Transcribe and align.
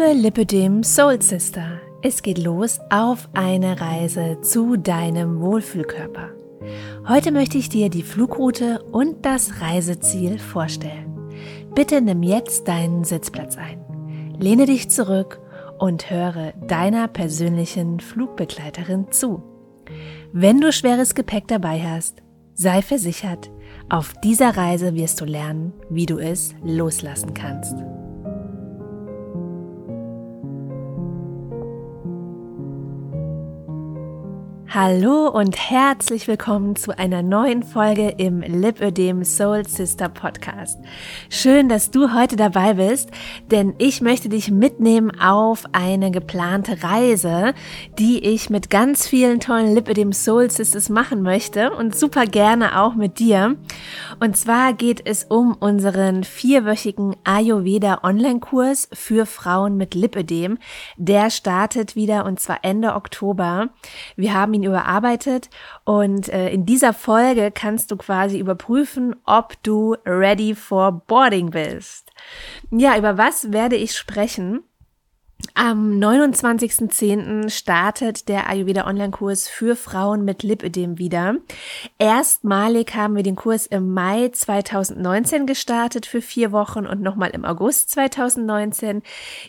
Liebe 0.00 0.18
Lipidem 0.18 0.82
Soul 0.82 1.20
Sister, 1.20 1.78
es 2.00 2.22
geht 2.22 2.38
los 2.38 2.78
auf 2.88 3.28
eine 3.34 3.82
Reise 3.82 4.38
zu 4.40 4.78
deinem 4.78 5.40
Wohlfühlkörper. 5.40 6.30
Heute 7.06 7.32
möchte 7.32 7.58
ich 7.58 7.68
dir 7.68 7.90
die 7.90 8.02
Flugroute 8.02 8.82
und 8.92 9.26
das 9.26 9.60
Reiseziel 9.60 10.38
vorstellen. 10.38 11.30
Bitte 11.74 12.00
nimm 12.00 12.22
jetzt 12.22 12.66
deinen 12.66 13.04
Sitzplatz 13.04 13.58
ein, 13.58 14.36
lehne 14.38 14.64
dich 14.64 14.88
zurück 14.88 15.38
und 15.78 16.08
höre 16.08 16.52
deiner 16.66 17.06
persönlichen 17.06 18.00
Flugbegleiterin 18.00 19.12
zu. 19.12 19.42
Wenn 20.32 20.62
du 20.62 20.72
schweres 20.72 21.14
Gepäck 21.14 21.46
dabei 21.46 21.82
hast, 21.82 22.22
sei 22.54 22.80
versichert, 22.80 23.50
auf 23.90 24.14
dieser 24.24 24.56
Reise 24.56 24.94
wirst 24.94 25.20
du 25.20 25.26
lernen, 25.26 25.74
wie 25.90 26.06
du 26.06 26.16
es 26.16 26.54
loslassen 26.64 27.34
kannst. 27.34 27.74
Hallo 34.72 35.26
und 35.26 35.56
herzlich 35.58 36.28
willkommen 36.28 36.76
zu 36.76 36.96
einer 36.96 37.24
neuen 37.24 37.64
Folge 37.64 38.14
im 38.18 38.40
Lipödem 38.40 39.24
Soul 39.24 39.66
Sister 39.66 40.08
Podcast. 40.08 40.78
Schön, 41.28 41.68
dass 41.68 41.90
du 41.90 42.14
heute 42.14 42.36
dabei 42.36 42.74
bist, 42.74 43.10
denn 43.50 43.74
ich 43.78 44.00
möchte 44.00 44.28
dich 44.28 44.52
mitnehmen 44.52 45.10
auf 45.20 45.64
eine 45.72 46.12
geplante 46.12 46.84
Reise, 46.84 47.52
die 47.98 48.20
ich 48.24 48.48
mit 48.48 48.70
ganz 48.70 49.08
vielen 49.08 49.40
tollen 49.40 49.74
Lipödem 49.74 50.12
Soul 50.12 50.52
Sisters 50.52 50.88
machen 50.88 51.22
möchte 51.22 51.72
und 51.72 51.96
super 51.96 52.26
gerne 52.26 52.80
auch 52.80 52.94
mit 52.94 53.18
dir. 53.18 53.56
Und 54.20 54.36
zwar 54.36 54.72
geht 54.72 55.04
es 55.04 55.24
um 55.24 55.52
unseren 55.54 56.22
vierwöchigen 56.22 57.16
Ayurveda 57.24 58.04
Online-Kurs 58.04 58.88
für 58.92 59.26
Frauen 59.26 59.76
mit 59.76 59.96
Lipödem. 59.96 60.58
Der 60.96 61.30
startet 61.30 61.96
wieder 61.96 62.24
und 62.24 62.38
zwar 62.38 62.60
Ende 62.62 62.94
Oktober. 62.94 63.70
Wir 64.14 64.32
haben 64.32 64.54
ihn 64.54 64.59
überarbeitet 64.62 65.50
und 65.84 66.28
äh, 66.28 66.50
in 66.50 66.66
dieser 66.66 66.92
Folge 66.92 67.50
kannst 67.50 67.90
du 67.90 67.96
quasi 67.96 68.38
überprüfen, 68.38 69.16
ob 69.24 69.62
du 69.62 69.96
ready 70.06 70.54
for 70.54 70.92
boarding 71.06 71.50
bist. 71.50 72.10
Ja, 72.70 72.96
über 72.96 73.18
was 73.18 73.52
werde 73.52 73.76
ich 73.76 73.96
sprechen? 73.96 74.62
Am 75.54 75.98
29.10. 75.98 77.50
startet 77.50 78.28
der 78.28 78.48
Ayurveda 78.48 78.86
Online-Kurs 78.86 79.48
für 79.48 79.76
Frauen 79.76 80.24
mit 80.24 80.42
Lipödem 80.42 80.98
wieder. 80.98 81.36
Erstmalig 81.98 82.94
haben 82.94 83.16
wir 83.16 83.22
den 83.22 83.36
Kurs 83.36 83.66
im 83.66 83.92
Mai 83.92 84.28
2019 84.28 85.46
gestartet 85.46 86.06
für 86.06 86.22
vier 86.22 86.52
Wochen 86.52 86.86
und 86.86 87.02
nochmal 87.02 87.30
im 87.30 87.44
August 87.44 87.90
2019, 87.90 89.02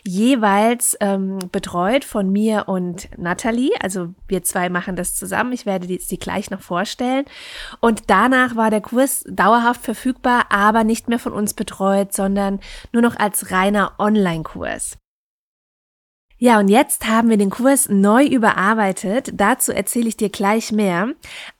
jeweils 0.04 0.96
ähm, 1.00 1.38
betreut 1.50 2.04
von 2.04 2.30
mir 2.30 2.64
und 2.68 3.08
Natalie. 3.18 3.70
Also 3.80 4.14
wir 4.28 4.42
zwei 4.42 4.68
machen 4.68 4.96
das 4.96 5.16
zusammen. 5.16 5.52
Ich 5.52 5.66
werde 5.66 5.86
die, 5.86 5.98
die 5.98 6.18
gleich 6.18 6.50
noch 6.50 6.60
vorstellen. 6.60 7.24
Und 7.80 8.04
danach 8.08 8.56
war 8.56 8.70
der 8.70 8.80
Kurs 8.80 9.24
dauerhaft 9.28 9.82
verfügbar, 9.82 10.46
aber 10.50 10.84
nicht 10.84 11.08
mehr 11.08 11.18
von 11.18 11.32
uns 11.32 11.54
betreut, 11.54 12.12
sondern 12.12 12.60
nur 12.92 13.02
noch 13.02 13.16
als 13.16 13.50
reiner 13.50 13.92
Online-Kurs. 13.98 14.98
Ja, 16.42 16.58
und 16.58 16.66
jetzt 16.66 17.06
haben 17.06 17.30
wir 17.30 17.36
den 17.36 17.50
Kurs 17.50 17.88
neu 17.88 18.26
überarbeitet. 18.26 19.30
Dazu 19.32 19.70
erzähle 19.70 20.08
ich 20.08 20.16
dir 20.16 20.28
gleich 20.28 20.72
mehr. 20.72 21.12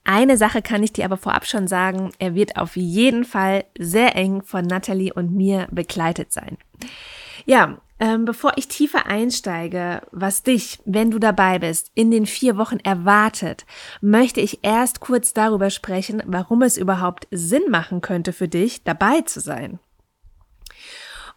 Eine 0.02 0.36
Sache 0.36 0.60
kann 0.60 0.82
ich 0.82 0.92
dir 0.92 1.04
aber 1.04 1.16
vorab 1.16 1.46
schon 1.46 1.68
sagen. 1.68 2.10
Er 2.18 2.34
wird 2.34 2.56
auf 2.56 2.74
jeden 2.74 3.24
Fall 3.24 3.64
sehr 3.78 4.16
eng 4.16 4.42
von 4.42 4.64
Natalie 4.64 5.12
und 5.14 5.36
mir 5.36 5.68
begleitet 5.70 6.32
sein. 6.32 6.58
Ja, 7.46 7.78
ähm, 8.00 8.24
bevor 8.24 8.54
ich 8.56 8.66
tiefer 8.66 9.06
einsteige, 9.06 10.02
was 10.10 10.42
dich, 10.42 10.80
wenn 10.84 11.12
du 11.12 11.20
dabei 11.20 11.60
bist, 11.60 11.92
in 11.94 12.10
den 12.10 12.26
vier 12.26 12.56
Wochen 12.56 12.80
erwartet, 12.80 13.66
möchte 14.00 14.40
ich 14.40 14.64
erst 14.64 14.98
kurz 14.98 15.32
darüber 15.32 15.70
sprechen, 15.70 16.24
warum 16.26 16.60
es 16.62 16.76
überhaupt 16.76 17.28
Sinn 17.30 17.70
machen 17.70 18.00
könnte 18.00 18.32
für 18.32 18.48
dich, 18.48 18.82
dabei 18.82 19.20
zu 19.20 19.38
sein. 19.38 19.78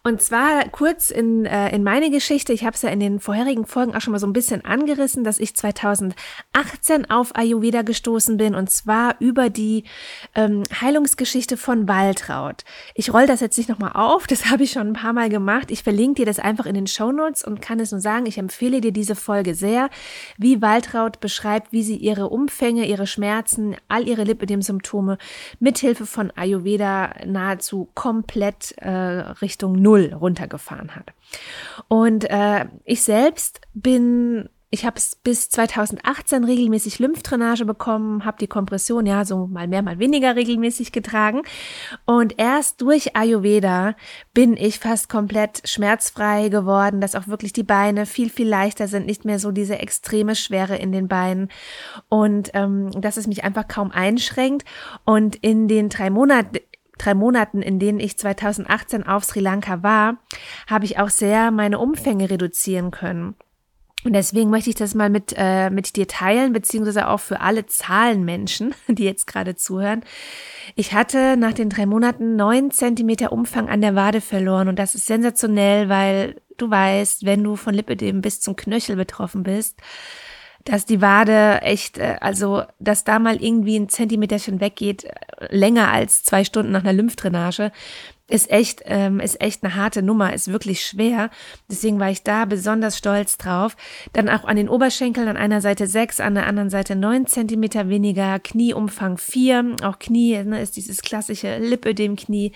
Und 0.06 0.22
zwar 0.22 0.68
kurz 0.68 1.10
in, 1.10 1.46
äh, 1.46 1.74
in 1.74 1.82
meine 1.82 2.12
Geschichte. 2.12 2.52
Ich 2.52 2.62
habe 2.62 2.76
es 2.76 2.82
ja 2.82 2.90
in 2.90 3.00
den 3.00 3.18
vorherigen 3.18 3.66
Folgen 3.66 3.96
auch 3.96 4.00
schon 4.00 4.12
mal 4.12 4.20
so 4.20 4.26
ein 4.28 4.32
bisschen 4.32 4.64
angerissen, 4.64 5.24
dass 5.24 5.40
ich 5.40 5.56
2018 5.56 7.10
auf 7.10 7.34
Ayurveda 7.34 7.82
gestoßen 7.82 8.36
bin 8.36 8.54
und 8.54 8.70
zwar 8.70 9.16
über 9.18 9.50
die 9.50 9.82
ähm, 10.36 10.62
Heilungsgeschichte 10.80 11.56
von 11.56 11.88
Waltraud. 11.88 12.62
Ich 12.94 13.12
roll 13.12 13.26
das 13.26 13.40
jetzt 13.40 13.58
nicht 13.58 13.68
nochmal 13.68 13.94
auf, 13.94 14.28
das 14.28 14.46
habe 14.50 14.62
ich 14.62 14.70
schon 14.70 14.86
ein 14.86 14.92
paar 14.92 15.12
Mal 15.12 15.28
gemacht. 15.28 15.72
Ich 15.72 15.82
verlinke 15.82 16.22
dir 16.22 16.26
das 16.26 16.38
einfach 16.38 16.66
in 16.66 16.74
den 16.74 16.86
Show 16.86 17.10
Notes 17.10 17.42
und 17.42 17.60
kann 17.60 17.80
es 17.80 17.90
nur 17.90 18.00
sagen, 18.00 18.26
ich 18.26 18.38
empfehle 18.38 18.80
dir 18.80 18.92
diese 18.92 19.16
Folge 19.16 19.56
sehr, 19.56 19.90
wie 20.38 20.62
Waltraud 20.62 21.18
beschreibt, 21.18 21.72
wie 21.72 21.82
sie 21.82 21.96
ihre 21.96 22.28
Umfänge, 22.28 22.86
ihre 22.86 23.08
Schmerzen, 23.08 23.74
all 23.88 24.06
ihre 24.06 24.22
Lipödem-Symptome 24.22 25.18
mithilfe 25.58 26.06
von 26.06 26.30
Ayurveda 26.36 27.10
nahezu 27.26 27.88
komplett 27.94 28.70
äh, 28.78 28.88
Richtung 28.88 29.72
Null 29.82 29.95
Null 29.96 30.12
runtergefahren 30.12 30.94
hat. 30.94 31.12
Und 31.88 32.28
äh, 32.30 32.66
ich 32.84 33.02
selbst 33.02 33.60
bin 33.74 34.48
ich 34.70 34.84
habe 34.84 34.96
es 34.96 35.14
bis 35.14 35.48
2018 35.48 36.42
regelmäßig 36.42 36.98
Lymphdrainage 36.98 37.64
bekommen, 37.64 38.24
habe 38.24 38.38
die 38.40 38.48
Kompression 38.48 39.06
ja 39.06 39.24
so 39.24 39.46
mal 39.46 39.68
mehr, 39.68 39.80
mal 39.80 40.00
weniger 40.00 40.34
regelmäßig 40.34 40.90
getragen. 40.90 41.42
Und 42.04 42.34
erst 42.38 42.82
durch 42.82 43.16
Ayurveda 43.16 43.94
bin 44.34 44.56
ich 44.56 44.80
fast 44.80 45.08
komplett 45.08 45.66
schmerzfrei 45.68 46.48
geworden, 46.48 47.00
dass 47.00 47.14
auch 47.14 47.28
wirklich 47.28 47.52
die 47.52 47.62
Beine 47.62 48.06
viel, 48.06 48.28
viel 48.28 48.48
leichter 48.48 48.88
sind, 48.88 49.06
nicht 49.06 49.24
mehr 49.24 49.38
so 49.38 49.52
diese 49.52 49.78
extreme 49.78 50.34
Schwere 50.34 50.76
in 50.76 50.90
den 50.90 51.06
Beinen 51.06 51.48
und 52.08 52.50
ähm, 52.54 52.90
dass 53.00 53.16
es 53.16 53.28
mich 53.28 53.44
einfach 53.44 53.68
kaum 53.68 53.92
einschränkt. 53.92 54.66
Und 55.04 55.36
in 55.36 55.68
den 55.68 55.90
drei 55.90 56.10
Monaten, 56.10 56.58
drei 56.98 57.14
Monaten, 57.14 57.62
in 57.62 57.78
denen 57.78 58.00
ich 58.00 58.18
2018 58.18 59.06
auf 59.06 59.24
Sri 59.24 59.40
Lanka 59.40 59.82
war, 59.82 60.18
habe 60.66 60.84
ich 60.84 60.98
auch 60.98 61.10
sehr 61.10 61.50
meine 61.50 61.78
Umfänge 61.78 62.30
reduzieren 62.30 62.90
können. 62.90 63.34
Und 64.04 64.12
deswegen 64.12 64.50
möchte 64.50 64.70
ich 64.70 64.76
das 64.76 64.94
mal 64.94 65.10
mit, 65.10 65.34
äh, 65.36 65.68
mit 65.68 65.96
dir 65.96 66.06
teilen, 66.06 66.52
beziehungsweise 66.52 67.08
auch 67.08 67.18
für 67.18 67.40
alle 67.40 67.66
Zahlenmenschen, 67.66 68.72
die 68.88 69.02
jetzt 69.02 69.26
gerade 69.26 69.56
zuhören. 69.56 70.04
Ich 70.76 70.92
hatte 70.92 71.36
nach 71.36 71.52
den 71.52 71.70
drei 71.70 71.86
Monaten 71.86 72.36
neun 72.36 72.70
Zentimeter 72.70 73.32
Umfang 73.32 73.68
an 73.68 73.80
der 73.80 73.96
Wade 73.96 74.20
verloren 74.20 74.68
und 74.68 74.78
das 74.78 74.94
ist 74.94 75.06
sensationell, 75.06 75.88
weil 75.88 76.40
du 76.56 76.70
weißt, 76.70 77.26
wenn 77.26 77.42
du 77.42 77.56
von 77.56 77.74
Lipödem 77.74 78.20
bis 78.20 78.40
zum 78.40 78.54
Knöchel 78.54 78.94
betroffen 78.94 79.42
bist, 79.42 79.80
dass 80.66 80.84
die 80.84 81.00
Wade 81.00 81.62
echt, 81.62 81.96
äh, 81.96 82.16
also 82.20 82.62
dass 82.78 83.04
da 83.04 83.18
mal 83.18 83.42
irgendwie 83.42 83.78
ein 83.78 83.88
Zentimeterchen 83.88 84.60
weggeht, 84.60 85.04
äh, 85.04 85.10
länger 85.48 85.90
als 85.90 86.22
zwei 86.22 86.44
Stunden 86.44 86.72
nach 86.72 86.82
einer 86.82 86.92
Lymphdrainage, 86.92 87.72
ist 88.28 88.50
echt, 88.50 88.82
ähm, 88.86 89.20
ist 89.20 89.40
echt 89.40 89.62
eine 89.62 89.76
harte 89.76 90.02
Nummer, 90.02 90.34
ist 90.34 90.50
wirklich 90.50 90.84
schwer. 90.84 91.30
Deswegen 91.70 92.00
war 92.00 92.10
ich 92.10 92.24
da 92.24 92.44
besonders 92.44 92.98
stolz 92.98 93.38
drauf. 93.38 93.76
Dann 94.14 94.28
auch 94.28 94.44
an 94.44 94.56
den 94.56 94.68
Oberschenkeln 94.68 95.28
an 95.28 95.36
einer 95.36 95.60
Seite 95.60 95.86
sechs, 95.86 96.18
an 96.18 96.34
der 96.34 96.46
anderen 96.46 96.70
Seite 96.70 96.96
neun 96.96 97.26
Zentimeter 97.26 97.88
weniger, 97.88 98.40
Knieumfang 98.40 99.18
vier. 99.18 99.76
Auch 99.84 100.00
Knie 100.00 100.42
ne, 100.42 100.60
ist 100.60 100.76
dieses 100.76 101.02
klassische 101.02 101.58
Lipödem-Knie. 101.58 102.50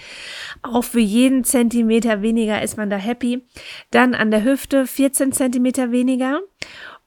Auch 0.63 0.83
für 0.83 1.01
jeden 1.01 1.45
Zentimeter 1.45 2.21
weniger 2.21 2.61
ist 2.63 2.77
man 2.77 2.91
da 2.91 2.97
happy. 2.97 3.45
Dann 3.93 4.15
an 4.15 4.33
der 4.33 4.43
Hüfte 4.43 4.89
14 4.89 5.31
Zentimeter 5.31 5.93
weniger. 5.93 6.41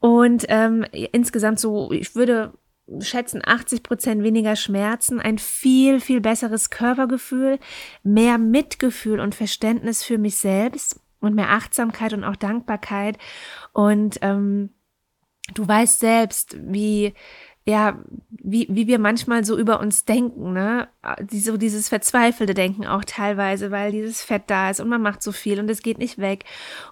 Und 0.03 0.47
ähm, 0.50 0.85
insgesamt 1.13 1.61
so, 1.61 1.89
ich 1.94 2.13
würde 2.13 2.51
schätzen 3.00 3.41
80 3.41 3.83
Prozent 3.83 4.21
weniger 4.21 4.57
Schmerzen, 4.57 5.21
ein 5.21 5.38
viel, 5.38 6.01
viel 6.01 6.19
besseres 6.19 6.69
Körpergefühl, 6.69 7.57
mehr 8.03 8.38
Mitgefühl 8.38 9.21
und 9.21 9.33
Verständnis 9.33 10.03
für 10.03 10.17
mich 10.17 10.35
selbst 10.35 11.00
und 11.21 11.35
mehr 11.35 11.51
Achtsamkeit 11.51 12.11
und 12.11 12.25
auch 12.25 12.35
Dankbarkeit. 12.35 13.17
Und 13.71 14.19
ähm, 14.23 14.71
du 15.53 15.65
weißt 15.65 16.01
selbst, 16.01 16.57
wie 16.59 17.13
ja, 17.65 17.98
wie, 18.30 18.68
wie 18.69 18.88
wir 18.88 19.00
manchmal 19.00 19.45
so 19.45 19.57
über 19.57 19.80
uns 19.80 20.04
denken, 20.04 20.51
ne? 20.51 20.89
So 21.31 21.56
dieses 21.56 21.88
verzweifelte 21.88 22.54
Denken 22.54 22.86
auch 22.86 23.06
teilweise, 23.06 23.71
weil 23.71 23.94
dieses 23.94 24.21
Fett 24.21 24.44
da 24.48 24.69
ist 24.69 24.81
und 24.81 24.89
man 24.89 25.01
macht 25.01 25.24
so 25.24 25.31
viel 25.31 25.62
und 25.62 25.69
es 25.69 25.81
geht 25.81 25.98
nicht 25.98 26.18
weg. 26.18 26.44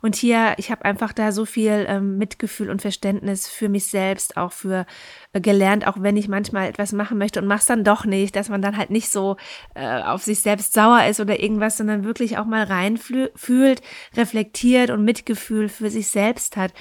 Und 0.01 0.15
hier, 0.15 0.53
ich 0.57 0.71
habe 0.71 0.85
einfach 0.85 1.11
da 1.11 1.33
so 1.33 1.45
viel 1.45 1.85
ähm, 1.89 2.17
Mitgefühl 2.17 2.69
und 2.69 2.81
Verständnis 2.81 3.49
für 3.49 3.67
mich 3.67 3.87
selbst, 3.87 4.37
auch 4.37 4.53
für 4.53 4.85
äh, 5.33 5.41
gelernt, 5.41 5.85
auch 5.87 5.97
wenn 5.99 6.15
ich 6.15 6.29
manchmal 6.29 6.69
etwas 6.69 6.93
machen 6.93 7.17
möchte 7.17 7.41
und 7.41 7.47
mach's 7.47 7.65
dann 7.65 7.83
doch 7.83 8.05
nicht, 8.05 8.35
dass 8.37 8.47
man 8.47 8.61
dann 8.61 8.77
halt 8.77 8.89
nicht 8.89 9.09
so 9.09 9.35
äh, 9.75 10.01
auf 10.03 10.23
sich 10.23 10.39
selbst 10.41 10.71
sauer 10.73 11.03
ist 11.05 11.19
oder 11.19 11.41
irgendwas, 11.41 11.77
sondern 11.77 12.05
wirklich 12.05 12.37
auch 12.37 12.45
mal 12.45 12.63
reinfühlt, 12.63 13.81
reflektiert 14.15 14.89
und 14.89 15.03
Mitgefühl 15.03 15.67
für 15.67 15.89
sich 15.89 16.07
selbst 16.07 16.55
hat. 16.55 16.73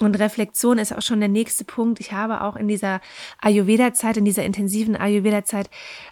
Und 0.00 0.18
Reflexion 0.18 0.78
ist 0.78 0.94
auch 0.96 1.02
schon 1.02 1.20
der 1.20 1.28
nächste 1.28 1.64
Punkt. 1.64 2.00
Ich 2.00 2.12
habe 2.12 2.40
auch 2.40 2.56
in 2.56 2.68
dieser 2.68 3.00
Ayurveda-Zeit, 3.44 4.16
in 4.16 4.24
dieser 4.24 4.44
intensiven 4.44 4.96
Ayurveda-Zeit, 4.96 5.70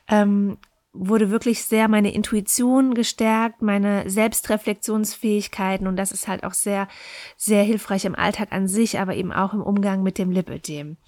ähm, 0.08 0.58
wurde 0.94 1.30
wirklich 1.30 1.64
sehr 1.64 1.88
meine 1.88 2.12
Intuition 2.12 2.92
gestärkt, 2.92 3.62
meine 3.62 4.08
Selbstreflexionsfähigkeiten 4.10 5.86
und 5.86 5.96
das 5.96 6.12
ist 6.12 6.28
halt 6.28 6.44
auch 6.44 6.52
sehr, 6.52 6.86
sehr 7.36 7.62
hilfreich 7.62 8.04
im 8.04 8.14
Alltag 8.14 8.52
an 8.52 8.68
sich, 8.68 8.98
aber 8.98 9.14
eben 9.14 9.32
auch 9.32 9.54
im 9.54 9.62
Umgang 9.62 10.02
mit 10.02 10.18
dem 10.18 10.30
Lipödem. 10.30 10.98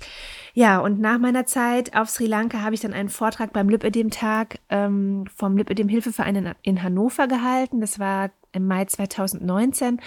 Ja, 0.55 0.79
und 0.79 1.01
nach 1.01 1.19
meiner 1.19 1.45
Zeit 1.45 1.95
auf 1.95 2.09
Sri 2.09 2.27
Lanka 2.27 2.63
habe 2.63 2.75
ich 2.75 2.81
dann 2.81 2.95
einen 2.95 3.11
Vortrag 3.11 3.53
beim 3.53 3.69
Lipödem-Tag 3.69 4.59
ähm, 4.71 5.27
vom 5.37 5.57
Lipödem-Hilfeverein 5.57 6.37
in, 6.37 6.55
in 6.63 6.83
Hannover 6.83 7.29
gehalten. 7.29 7.81
Das 7.83 7.99
war 7.99 8.31
im 8.55 8.67
Mai 8.67 8.85
2019 8.85 10.01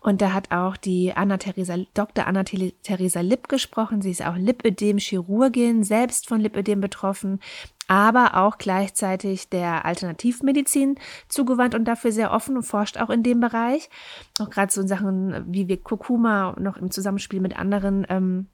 und 0.00 0.22
da 0.22 0.32
hat 0.32 0.50
auch 0.50 0.76
die 0.76 1.12
Anna 1.14 1.36
Theresa, 1.36 1.76
Dr. 1.94 2.26
Anna 2.26 2.44
Theresa 2.44 3.20
Lipp 3.20 3.48
gesprochen. 3.48 4.02
Sie 4.02 4.10
ist 4.10 4.24
auch 4.24 4.36
Lipödem-Chirurgin, 4.36 5.84
selbst 5.84 6.28
von 6.28 6.40
Lipödem 6.40 6.80
betroffen, 6.80 7.40
aber 7.88 8.36
auch 8.36 8.58
gleichzeitig 8.58 9.48
der 9.48 9.84
Alternativmedizin 9.84 10.96
zugewandt 11.28 11.74
und 11.74 11.84
dafür 11.86 12.12
sehr 12.12 12.32
offen 12.32 12.56
und 12.56 12.62
forscht 12.62 12.98
auch 12.98 13.10
in 13.10 13.22
dem 13.22 13.40
Bereich. 13.40 13.90
Auch 14.38 14.50
gerade 14.50 14.72
so 14.72 14.80
in 14.80 14.88
Sachen 14.88 15.44
wie 15.52 15.68
wir 15.68 15.82
Kurkuma 15.82 16.54
noch 16.58 16.76
im 16.76 16.90
Zusammenspiel 16.90 17.40
mit 17.40 17.58
anderen 17.58 18.06
ähm, 18.08 18.46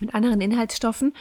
mit 0.00 0.14
anderen 0.14 0.40
Inhaltsstoffen. 0.40 1.14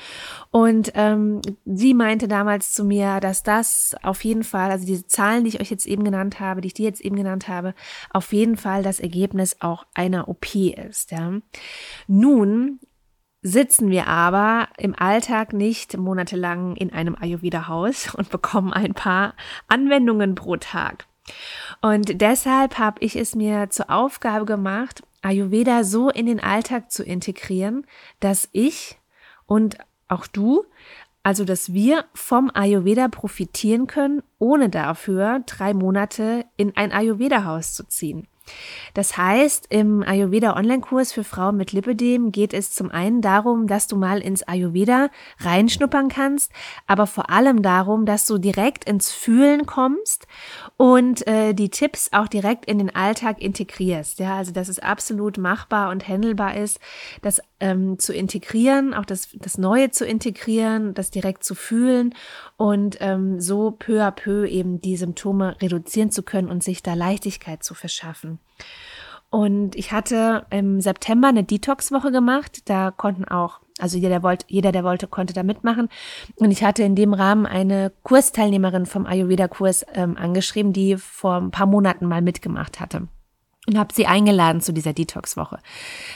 Und 0.51 0.91
ähm, 0.95 1.41
sie 1.65 1.93
meinte 1.93 2.27
damals 2.27 2.73
zu 2.73 2.83
mir, 2.83 3.19
dass 3.19 3.43
das 3.43 3.95
auf 4.01 4.23
jeden 4.23 4.43
Fall, 4.43 4.71
also 4.71 4.85
diese 4.85 5.05
Zahlen, 5.05 5.43
die 5.43 5.49
ich 5.51 5.61
euch 5.61 5.69
jetzt 5.69 5.85
eben 5.85 6.03
genannt 6.03 6.39
habe, 6.39 6.61
die 6.61 6.67
ich 6.67 6.73
dir 6.73 6.85
jetzt 6.85 7.01
eben 7.01 7.15
genannt 7.15 7.47
habe, 7.47 7.75
auf 8.11 8.33
jeden 8.33 8.57
Fall 8.57 8.81
das 8.83 8.99
Ergebnis 8.99 9.57
auch 9.59 9.85
einer 9.93 10.27
OP 10.27 10.55
ist. 10.55 11.11
Ja. 11.11 11.33
Nun 12.07 12.79
sitzen 13.43 13.91
wir 13.91 14.07
aber 14.07 14.69
im 14.77 14.95
Alltag 14.97 15.53
nicht 15.53 15.97
monatelang 15.97 16.75
in 16.75 16.91
einem 16.91 17.15
Ayurveda-Haus 17.15 18.15
und 18.17 18.29
bekommen 18.29 18.73
ein 18.73 18.93
paar 18.93 19.35
Anwendungen 19.67 20.33
pro 20.33 20.55
Tag. 20.55 21.05
Und 21.81 22.21
deshalb 22.21 22.79
habe 22.79 22.99
ich 23.01 23.15
es 23.15 23.35
mir 23.35 23.69
zur 23.69 23.89
Aufgabe 23.89 24.45
gemacht, 24.45 25.03
Ayurveda 25.23 25.83
so 25.83 26.09
in 26.09 26.25
den 26.25 26.39
Alltag 26.39 26.91
zu 26.91 27.03
integrieren, 27.03 27.85
dass 28.19 28.49
ich 28.51 28.99
und 29.45 29.77
auch 30.07 30.27
du, 30.27 30.65
also 31.23 31.45
dass 31.45 31.73
wir 31.73 32.05
vom 32.13 32.51
Ayurveda 32.53 33.07
profitieren 33.07 33.87
können, 33.87 34.21
ohne 34.37 34.69
dafür 34.69 35.41
drei 35.45 35.73
Monate 35.73 36.45
in 36.57 36.75
ein 36.75 36.91
Ayurveda-Haus 36.91 37.73
zu 37.73 37.87
ziehen. 37.87 38.27
Das 38.93 39.17
heißt, 39.17 39.67
im 39.69 40.03
Ayurveda 40.03 40.55
Online-Kurs 40.55 41.11
für 41.11 41.23
Frauen 41.23 41.57
mit 41.57 41.71
Lipödem 41.71 42.31
geht 42.31 42.53
es 42.53 42.71
zum 42.71 42.91
einen 42.91 43.21
darum, 43.21 43.67
dass 43.67 43.87
du 43.87 43.95
mal 43.95 44.19
ins 44.19 44.43
Ayurveda 44.43 45.09
reinschnuppern 45.39 46.09
kannst, 46.09 46.51
aber 46.85 47.07
vor 47.07 47.29
allem 47.29 47.61
darum, 47.61 48.05
dass 48.05 48.25
du 48.25 48.37
direkt 48.37 48.85
ins 48.85 49.11
Fühlen 49.11 49.65
kommst 49.65 50.27
und 50.77 51.25
äh, 51.27 51.53
die 51.53 51.69
Tipps 51.69 52.09
auch 52.11 52.27
direkt 52.27 52.65
in 52.65 52.77
den 52.77 52.95
Alltag 52.95 53.41
integrierst. 53.41 54.19
Ja, 54.19 54.37
also 54.37 54.51
dass 54.51 54.67
es 54.67 54.79
absolut 54.79 55.37
machbar 55.37 55.89
und 55.89 56.07
handelbar 56.07 56.55
ist, 56.55 56.79
das 57.21 57.41
ähm, 57.63 57.97
zu 57.97 58.13
integrieren, 58.13 58.93
auch 58.93 59.05
das, 59.05 59.29
das 59.39 59.57
Neue 59.57 59.89
zu 59.89 60.05
integrieren, 60.05 60.93
das 60.93 61.11
direkt 61.11 61.45
zu 61.45 61.55
fühlen 61.55 62.13
und 62.57 62.97
ähm, 62.99 63.39
so 63.39 63.71
peu 63.71 64.03
à 64.03 64.11
peu 64.11 64.45
eben 64.45 64.81
die 64.81 64.97
Symptome 64.97 65.55
reduzieren 65.61 66.11
zu 66.11 66.23
können 66.23 66.49
und 66.49 66.61
sich 66.61 66.83
da 66.83 66.93
Leichtigkeit 66.93 67.63
zu 67.63 67.73
verschaffen. 67.73 68.39
Und 69.29 69.77
ich 69.77 69.93
hatte 69.93 70.45
im 70.49 70.81
September 70.81 71.29
eine 71.29 71.45
Detox-Woche 71.45 72.11
gemacht. 72.11 72.69
Da 72.69 72.91
konnten 72.91 73.25
auch, 73.25 73.61
also 73.79 73.97
jeder, 73.97 74.09
der 74.09 74.23
wollte, 74.23 74.45
jeder, 74.49 74.71
der 74.71 74.83
wollte, 74.83 75.07
konnte 75.07 75.33
da 75.33 75.41
mitmachen. 75.41 75.87
Und 76.35 76.51
ich 76.51 76.63
hatte 76.63 76.83
in 76.83 76.95
dem 76.95 77.13
Rahmen 77.13 77.45
eine 77.45 77.93
Kursteilnehmerin 78.03 78.85
vom 78.85 79.07
Ayurveda-Kurs 79.07 79.85
ähm, 79.95 80.17
angeschrieben, 80.17 80.73
die 80.73 80.97
vor 80.97 81.37
ein 81.37 81.49
paar 81.49 81.65
Monaten 81.65 82.05
mal 82.07 82.21
mitgemacht 82.21 82.79
hatte 82.79 83.07
und 83.65 83.77
habe 83.77 83.93
sie 83.93 84.07
eingeladen 84.07 84.61
zu 84.61 84.73
dieser 84.73 84.91
Detox-Woche. 84.91 85.59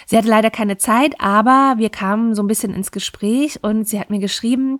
Sie 0.06 0.18
hatte 0.18 0.28
leider 0.28 0.50
keine 0.50 0.78
Zeit, 0.78 1.16
aber 1.20 1.76
wir 1.78 1.90
kamen 1.90 2.36
so 2.36 2.44
ein 2.44 2.48
bisschen 2.48 2.74
ins 2.74 2.92
Gespräch 2.92 3.60
und 3.62 3.88
sie 3.88 4.00
hat 4.00 4.10
mir 4.10 4.20
geschrieben 4.20 4.80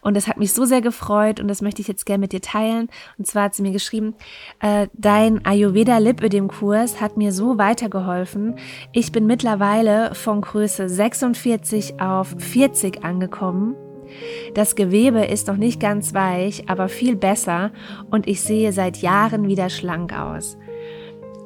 und 0.00 0.16
das 0.16 0.26
hat 0.26 0.36
mich 0.36 0.52
so 0.52 0.64
sehr 0.64 0.80
gefreut 0.80 1.38
und 1.38 1.46
das 1.46 1.62
möchte 1.62 1.80
ich 1.82 1.88
jetzt 1.88 2.06
gerne 2.06 2.22
mit 2.22 2.32
dir 2.32 2.40
teilen. 2.40 2.88
Und 3.16 3.26
zwar 3.26 3.44
hat 3.44 3.54
sie 3.54 3.62
mir 3.62 3.70
geschrieben, 3.70 4.14
äh, 4.58 4.88
dein 4.92 5.44
Ayurveda 5.44 5.98
Lipödem 5.98 6.48
Kurs 6.48 7.00
hat 7.00 7.16
mir 7.16 7.32
so 7.32 7.58
weitergeholfen. 7.58 8.56
Ich 8.92 9.12
bin 9.12 9.26
mittlerweile 9.26 10.14
von 10.16 10.40
Größe 10.40 10.88
46 10.88 12.00
auf 12.00 12.34
40 12.38 13.04
angekommen. 13.04 13.76
Das 14.54 14.74
Gewebe 14.74 15.24
ist 15.24 15.46
noch 15.46 15.56
nicht 15.56 15.78
ganz 15.78 16.12
weich, 16.12 16.68
aber 16.68 16.88
viel 16.88 17.14
besser 17.14 17.70
und 18.10 18.26
ich 18.26 18.40
sehe 18.40 18.72
seit 18.72 18.96
Jahren 18.96 19.46
wieder 19.46 19.70
schlank 19.70 20.12
aus 20.12 20.58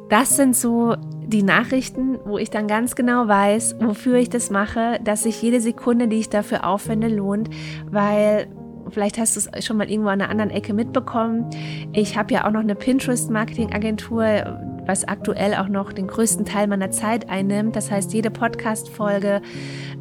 das 0.09 0.37
sind 0.37 0.57
so 0.57 0.97
die 1.27 1.43
Nachrichten, 1.43 2.19
wo 2.25 2.39
ich 2.39 2.51
dann 2.51 2.67
ganz 2.67 2.95
genau 2.95 3.29
weiß, 3.29 3.77
wofür 3.81 4.17
ich 4.17 4.29
das 4.29 4.51
mache, 4.51 5.01
dass 5.03 5.23
sich 5.23 5.41
jede 5.41 5.61
Sekunde, 5.61 6.09
die 6.09 6.21
ich 6.21 6.29
dafür 6.29 6.67
aufwende, 6.67 7.09
lohnt, 7.09 7.49
weil 7.91 8.49
vielleicht 8.91 9.19
hast 9.19 9.37
du 9.37 9.51
es 9.53 9.65
schon 9.65 9.79
mal 9.79 9.91
irgendwo 9.91 10.11
an 10.11 10.21
einer 10.21 10.31
anderen 10.31 10.51
Ecke 10.51 10.75
mitbekommen. 10.75 11.49
Ich 11.93 12.17
habe 12.17 12.35
ja 12.35 12.47
auch 12.47 12.51
noch 12.51 12.61
eine 12.61 12.75
Pinterest-Marketing-Agentur, 12.75 14.83
was 14.87 15.09
aktuell 15.09 15.55
auch 15.55 15.69
noch 15.69 15.93
den 15.93 16.07
größten 16.07 16.45
Teil 16.45 16.69
meiner 16.69 16.91
Zeit 16.91 17.31
einnimmt. 17.31 17.75
Das 17.75 17.91
heißt, 17.91 18.13
jede 18.13 18.31
Podcast-Folge, 18.31 19.41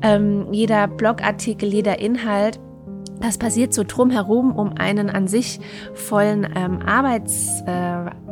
ähm, 0.02 0.48
jeder 0.52 0.88
Blogartikel, 0.88 1.74
jeder 1.74 2.00
Inhalt 2.00 2.60
das 3.24 3.38
passiert 3.38 3.74
so 3.74 3.84
drumherum 3.88 4.54
um 4.54 4.74
einen 4.78 5.10
an 5.10 5.28
sich 5.28 5.62
vollen 5.94 6.46
ähm, 6.56 6.82
Arbeitsalltag. 6.82 8.18
Äh, 8.18 8.23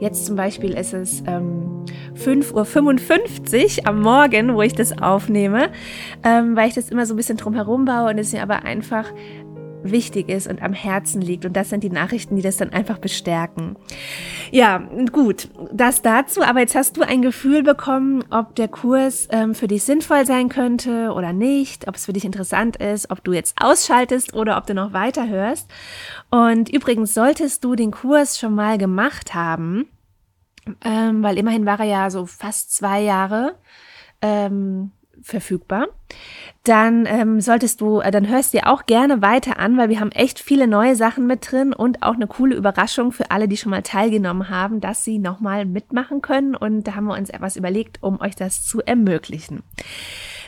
Jetzt 0.00 0.26
zum 0.26 0.36
Beispiel 0.36 0.72
ist 0.72 0.94
es 0.94 1.22
ähm, 1.26 1.84
5.55 2.14 3.80
Uhr 3.80 3.86
am 3.88 4.00
Morgen, 4.00 4.54
wo 4.54 4.62
ich 4.62 4.74
das 4.74 5.00
aufnehme, 5.00 5.70
ähm, 6.24 6.56
weil 6.56 6.68
ich 6.68 6.74
das 6.74 6.90
immer 6.90 7.06
so 7.06 7.14
ein 7.14 7.16
bisschen 7.16 7.36
drumherum 7.36 7.84
baue 7.84 8.10
und 8.10 8.18
es 8.18 8.32
mir 8.32 8.42
aber 8.42 8.64
einfach 8.64 9.06
wichtig 9.84 10.28
ist 10.28 10.46
und 10.46 10.62
am 10.62 10.72
Herzen 10.72 11.20
liegt. 11.20 11.44
Und 11.44 11.54
das 11.54 11.70
sind 11.70 11.84
die 11.84 11.90
Nachrichten, 11.90 12.36
die 12.36 12.42
das 12.42 12.56
dann 12.56 12.70
einfach 12.70 12.98
bestärken. 12.98 13.76
Ja, 14.50 14.78
gut, 15.10 15.48
das 15.72 16.02
dazu. 16.02 16.42
Aber 16.42 16.60
jetzt 16.60 16.74
hast 16.74 16.96
du 16.96 17.02
ein 17.02 17.22
Gefühl 17.22 17.62
bekommen, 17.62 18.24
ob 18.30 18.54
der 18.54 18.68
Kurs 18.68 19.28
ähm, 19.30 19.54
für 19.54 19.68
dich 19.68 19.82
sinnvoll 19.82 20.26
sein 20.26 20.48
könnte 20.48 21.12
oder 21.12 21.32
nicht, 21.32 21.88
ob 21.88 21.96
es 21.96 22.06
für 22.06 22.12
dich 22.12 22.24
interessant 22.24 22.76
ist, 22.76 23.10
ob 23.10 23.24
du 23.24 23.32
jetzt 23.32 23.56
ausschaltest 23.60 24.34
oder 24.34 24.56
ob 24.56 24.66
du 24.66 24.74
noch 24.74 24.92
weiterhörst. 24.92 25.70
Und 26.30 26.68
übrigens 26.68 27.14
solltest 27.14 27.64
du 27.64 27.74
den 27.74 27.90
Kurs 27.90 28.38
schon 28.38 28.54
mal 28.54 28.78
gemacht 28.78 29.34
haben, 29.34 29.88
ähm, 30.84 31.22
weil 31.22 31.38
immerhin 31.38 31.66
war 31.66 31.80
er 31.80 31.86
ja 31.86 32.10
so 32.10 32.26
fast 32.26 32.74
zwei 32.74 33.02
Jahre. 33.02 33.56
Ähm, 34.20 34.92
verfügbar, 35.22 35.88
dann 36.64 37.06
ähm, 37.06 37.40
solltest 37.40 37.80
du, 37.80 38.00
äh, 38.00 38.10
dann 38.10 38.28
hörst 38.28 38.52
dir 38.52 38.66
auch 38.68 38.86
gerne 38.86 39.22
weiter 39.22 39.58
an, 39.58 39.76
weil 39.76 39.88
wir 39.88 40.00
haben 40.00 40.12
echt 40.12 40.38
viele 40.38 40.66
neue 40.66 40.96
Sachen 40.96 41.26
mit 41.26 41.50
drin 41.50 41.72
und 41.72 42.02
auch 42.02 42.14
eine 42.14 42.26
coole 42.26 42.54
Überraschung 42.54 43.12
für 43.12 43.30
alle, 43.30 43.48
die 43.48 43.56
schon 43.56 43.70
mal 43.70 43.82
teilgenommen 43.82 44.48
haben, 44.48 44.80
dass 44.80 45.04
sie 45.04 45.18
nochmal 45.18 45.64
mitmachen 45.64 46.22
können. 46.22 46.54
Und 46.54 46.84
da 46.84 46.94
haben 46.94 47.06
wir 47.06 47.16
uns 47.16 47.30
etwas 47.30 47.56
überlegt, 47.56 48.02
um 48.02 48.20
euch 48.20 48.36
das 48.36 48.64
zu 48.64 48.80
ermöglichen. 48.80 49.62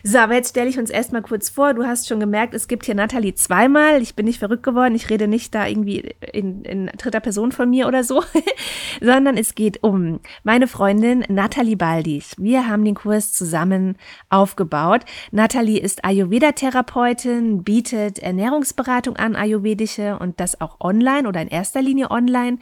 So, 0.07 0.19
aber 0.19 0.35
jetzt 0.35 0.51
stelle 0.51 0.69
ich 0.69 0.79
uns 0.79 0.91
erstmal 0.91 1.23
kurz 1.23 1.49
vor. 1.49 1.73
Du 1.73 1.87
hast 1.87 2.07
schon 2.07 2.21
gemerkt, 2.21 2.53
es 2.53 2.69
gibt 2.69 2.85
hier 2.85 2.95
Nathalie 2.95 3.35
zweimal. 3.35 4.03
Ich 4.03 4.15
bin 4.15 4.27
nicht 4.27 4.39
verrückt 4.39 4.63
geworden. 4.63 4.95
Ich 4.95 5.09
rede 5.09 5.29
nicht 5.29 5.55
da 5.55 5.67
irgendwie 5.67 6.15
in, 6.31 6.63
in 6.63 6.87
dritter 6.99 7.21
Person 7.21 7.53
von 7.53 7.71
mir 7.71 7.89
oder 7.89 8.05
so, 8.05 8.23
sondern 9.01 9.39
es 9.39 9.55
geht 9.55 9.83
um 9.83 10.21
meine 10.43 10.69
Freundin 10.69 11.25
Nathalie 11.31 11.79
Baldich. 11.79 12.33
Wir 12.37 12.69
haben 12.69 12.85
den 12.85 12.97
Kurs 12.97 13.33
zusammen 13.33 13.97
aufgebaut. 14.29 15.07
Nathalie 15.31 15.81
ist 15.81 16.05
Ayurveda-Therapeutin, 16.05 17.65
bietet 17.65 18.19
Ernährungsberatung 18.19 19.17
an, 19.17 19.35
ayurvedische 19.35 20.19
und 20.19 20.39
das 20.39 20.61
auch 20.61 20.81
online 20.81 21.27
oder 21.27 21.41
in 21.41 21.49
erster 21.49 21.81
Linie 21.81 22.11
online. 22.11 22.59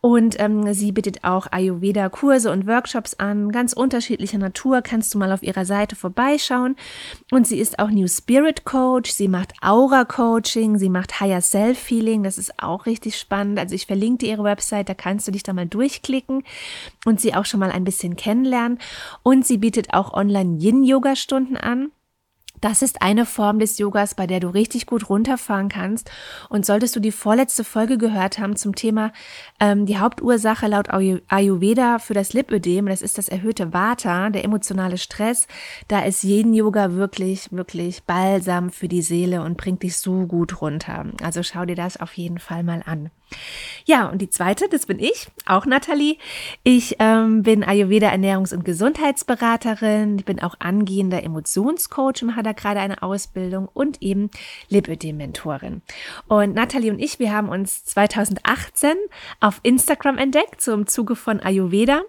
Und 0.00 0.40
ähm, 0.40 0.72
sie 0.72 0.92
bietet 0.92 1.24
auch 1.24 1.46
Ayurveda-Kurse 1.50 2.50
und 2.50 2.66
Workshops 2.66 3.14
an, 3.14 3.50
ganz 3.50 3.74
unterschiedlicher 3.74 4.38
Natur. 4.38 4.80
Kannst 4.80 5.12
du 5.12 5.18
mal 5.18 5.30
auf 5.30 5.42
ihrer 5.42 5.64
Seite 5.64 5.94
vorbeischauen. 5.94 6.76
Und 7.30 7.46
sie 7.46 7.58
ist 7.58 7.78
auch 7.78 7.90
New 7.90 8.08
Spirit 8.08 8.64
Coach, 8.64 9.10
sie 9.10 9.28
macht 9.28 9.52
Aura 9.60 10.04
Coaching, 10.04 10.78
sie 10.78 10.88
macht 10.88 11.20
Higher 11.20 11.42
Self 11.42 11.78
Feeling, 11.78 12.22
das 12.22 12.38
ist 12.38 12.62
auch 12.62 12.86
richtig 12.86 13.18
spannend. 13.18 13.58
Also 13.58 13.74
ich 13.74 13.86
verlinke 13.86 14.24
dir 14.24 14.30
ihre 14.30 14.44
Website, 14.44 14.88
da 14.88 14.94
kannst 14.94 15.28
du 15.28 15.32
dich 15.32 15.42
da 15.42 15.52
mal 15.52 15.66
durchklicken 15.66 16.44
und 17.04 17.20
sie 17.20 17.34
auch 17.34 17.44
schon 17.44 17.60
mal 17.60 17.70
ein 17.70 17.84
bisschen 17.84 18.16
kennenlernen. 18.16 18.78
Und 19.22 19.46
sie 19.46 19.58
bietet 19.58 19.92
auch 19.92 20.14
online 20.14 20.58
Yin-Yoga-Stunden 20.58 21.56
an. 21.56 21.92
Das 22.60 22.82
ist 22.82 23.02
eine 23.02 23.26
Form 23.26 23.58
des 23.58 23.78
Yogas, 23.78 24.14
bei 24.14 24.26
der 24.26 24.40
du 24.40 24.48
richtig 24.48 24.86
gut 24.86 25.08
runterfahren 25.08 25.68
kannst. 25.68 26.10
Und 26.48 26.66
solltest 26.66 26.94
du 26.94 27.00
die 27.00 27.12
vorletzte 27.12 27.64
Folge 27.64 27.96
gehört 27.98 28.38
haben 28.38 28.56
zum 28.56 28.74
Thema 28.74 29.12
ähm, 29.60 29.86
die 29.86 29.98
Hauptursache 29.98 30.66
laut 30.66 30.88
Ayurveda 30.90 31.98
für 31.98 32.14
das 32.14 32.32
Lipödem, 32.32 32.86
das 32.86 33.02
ist 33.02 33.18
das 33.18 33.28
erhöhte 33.28 33.72
Vata, 33.72 34.30
der 34.30 34.44
emotionale 34.44 34.98
Stress, 34.98 35.46
da 35.88 36.00
ist 36.00 36.22
jeden 36.22 36.54
Yoga 36.54 36.92
wirklich, 36.92 37.50
wirklich 37.52 38.02
balsam 38.04 38.70
für 38.70 38.88
die 38.88 39.02
Seele 39.02 39.42
und 39.42 39.56
bringt 39.56 39.82
dich 39.82 39.96
so 39.96 40.26
gut 40.26 40.60
runter. 40.60 41.06
Also 41.22 41.42
schau 41.42 41.64
dir 41.64 41.76
das 41.76 41.98
auf 41.98 42.14
jeden 42.14 42.38
Fall 42.38 42.62
mal 42.62 42.82
an. 42.84 43.10
Ja, 43.84 44.08
und 44.08 44.20
die 44.20 44.30
zweite, 44.30 44.68
das 44.68 44.86
bin 44.86 44.98
ich, 44.98 45.28
auch 45.46 45.66
Nathalie. 45.66 46.16
Ich 46.62 46.96
ähm, 46.98 47.42
bin 47.42 47.64
Ayurveda 47.64 48.08
Ernährungs- 48.08 48.54
und 48.54 48.64
Gesundheitsberaterin. 48.64 50.18
Ich 50.18 50.24
bin 50.24 50.40
auch 50.40 50.54
angehender 50.58 51.22
Emotionscoach 51.22 52.22
und 52.22 52.34
da 52.42 52.52
gerade 52.52 52.80
eine 52.80 53.02
Ausbildung 53.02 53.68
und 53.72 54.02
eben 54.02 54.30
Lipödem-Mentorin. 54.68 55.82
Und 56.28 56.54
Nathalie 56.54 56.92
und 56.92 56.98
ich, 56.98 57.18
wir 57.18 57.32
haben 57.32 57.48
uns 57.48 57.84
2018 57.84 58.94
auf 59.40 59.60
Instagram 59.62 60.18
entdeckt, 60.18 60.60
so 60.60 60.72
im 60.72 60.86
Zuge 60.86 61.16
von 61.16 61.40
Ayurveda 61.40 62.02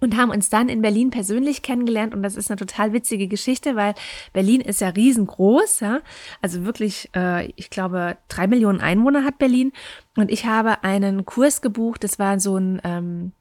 und 0.00 0.16
haben 0.16 0.30
uns 0.30 0.50
dann 0.50 0.68
in 0.68 0.82
Berlin 0.82 1.10
persönlich 1.10 1.62
kennengelernt. 1.62 2.14
Und 2.14 2.22
das 2.22 2.36
ist 2.36 2.50
eine 2.50 2.58
total 2.58 2.92
witzige 2.92 3.28
Geschichte, 3.28 3.76
weil 3.76 3.94
Berlin 4.32 4.60
ist 4.60 4.80
ja 4.80 4.88
riesengroß, 4.88 5.80
ja, 5.80 6.00
also 6.42 6.64
wirklich, 6.64 7.10
äh, 7.14 7.46
ich 7.56 7.70
glaube, 7.70 8.16
drei 8.28 8.46
Millionen 8.46 8.80
Einwohner 8.80 9.24
hat 9.24 9.38
Berlin. 9.38 9.72
Und 10.16 10.30
ich 10.30 10.46
habe 10.46 10.84
einen 10.84 11.24
Kurs 11.24 11.62
gebucht, 11.62 12.04
das 12.04 12.18
war 12.18 12.40
so 12.40 12.56
ein 12.56 12.80
ähm, 12.84 13.32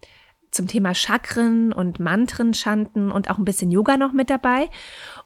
zum 0.55 0.67
Thema 0.67 0.95
Chakren 0.95 1.73
und 1.73 1.99
Mantren 1.99 2.53
chanten 2.53 3.11
und 3.11 3.29
auch 3.29 3.37
ein 3.37 3.45
bisschen 3.45 3.69
Yoga 3.69 3.97
noch 3.97 4.13
mit 4.13 4.29
dabei. 4.29 4.69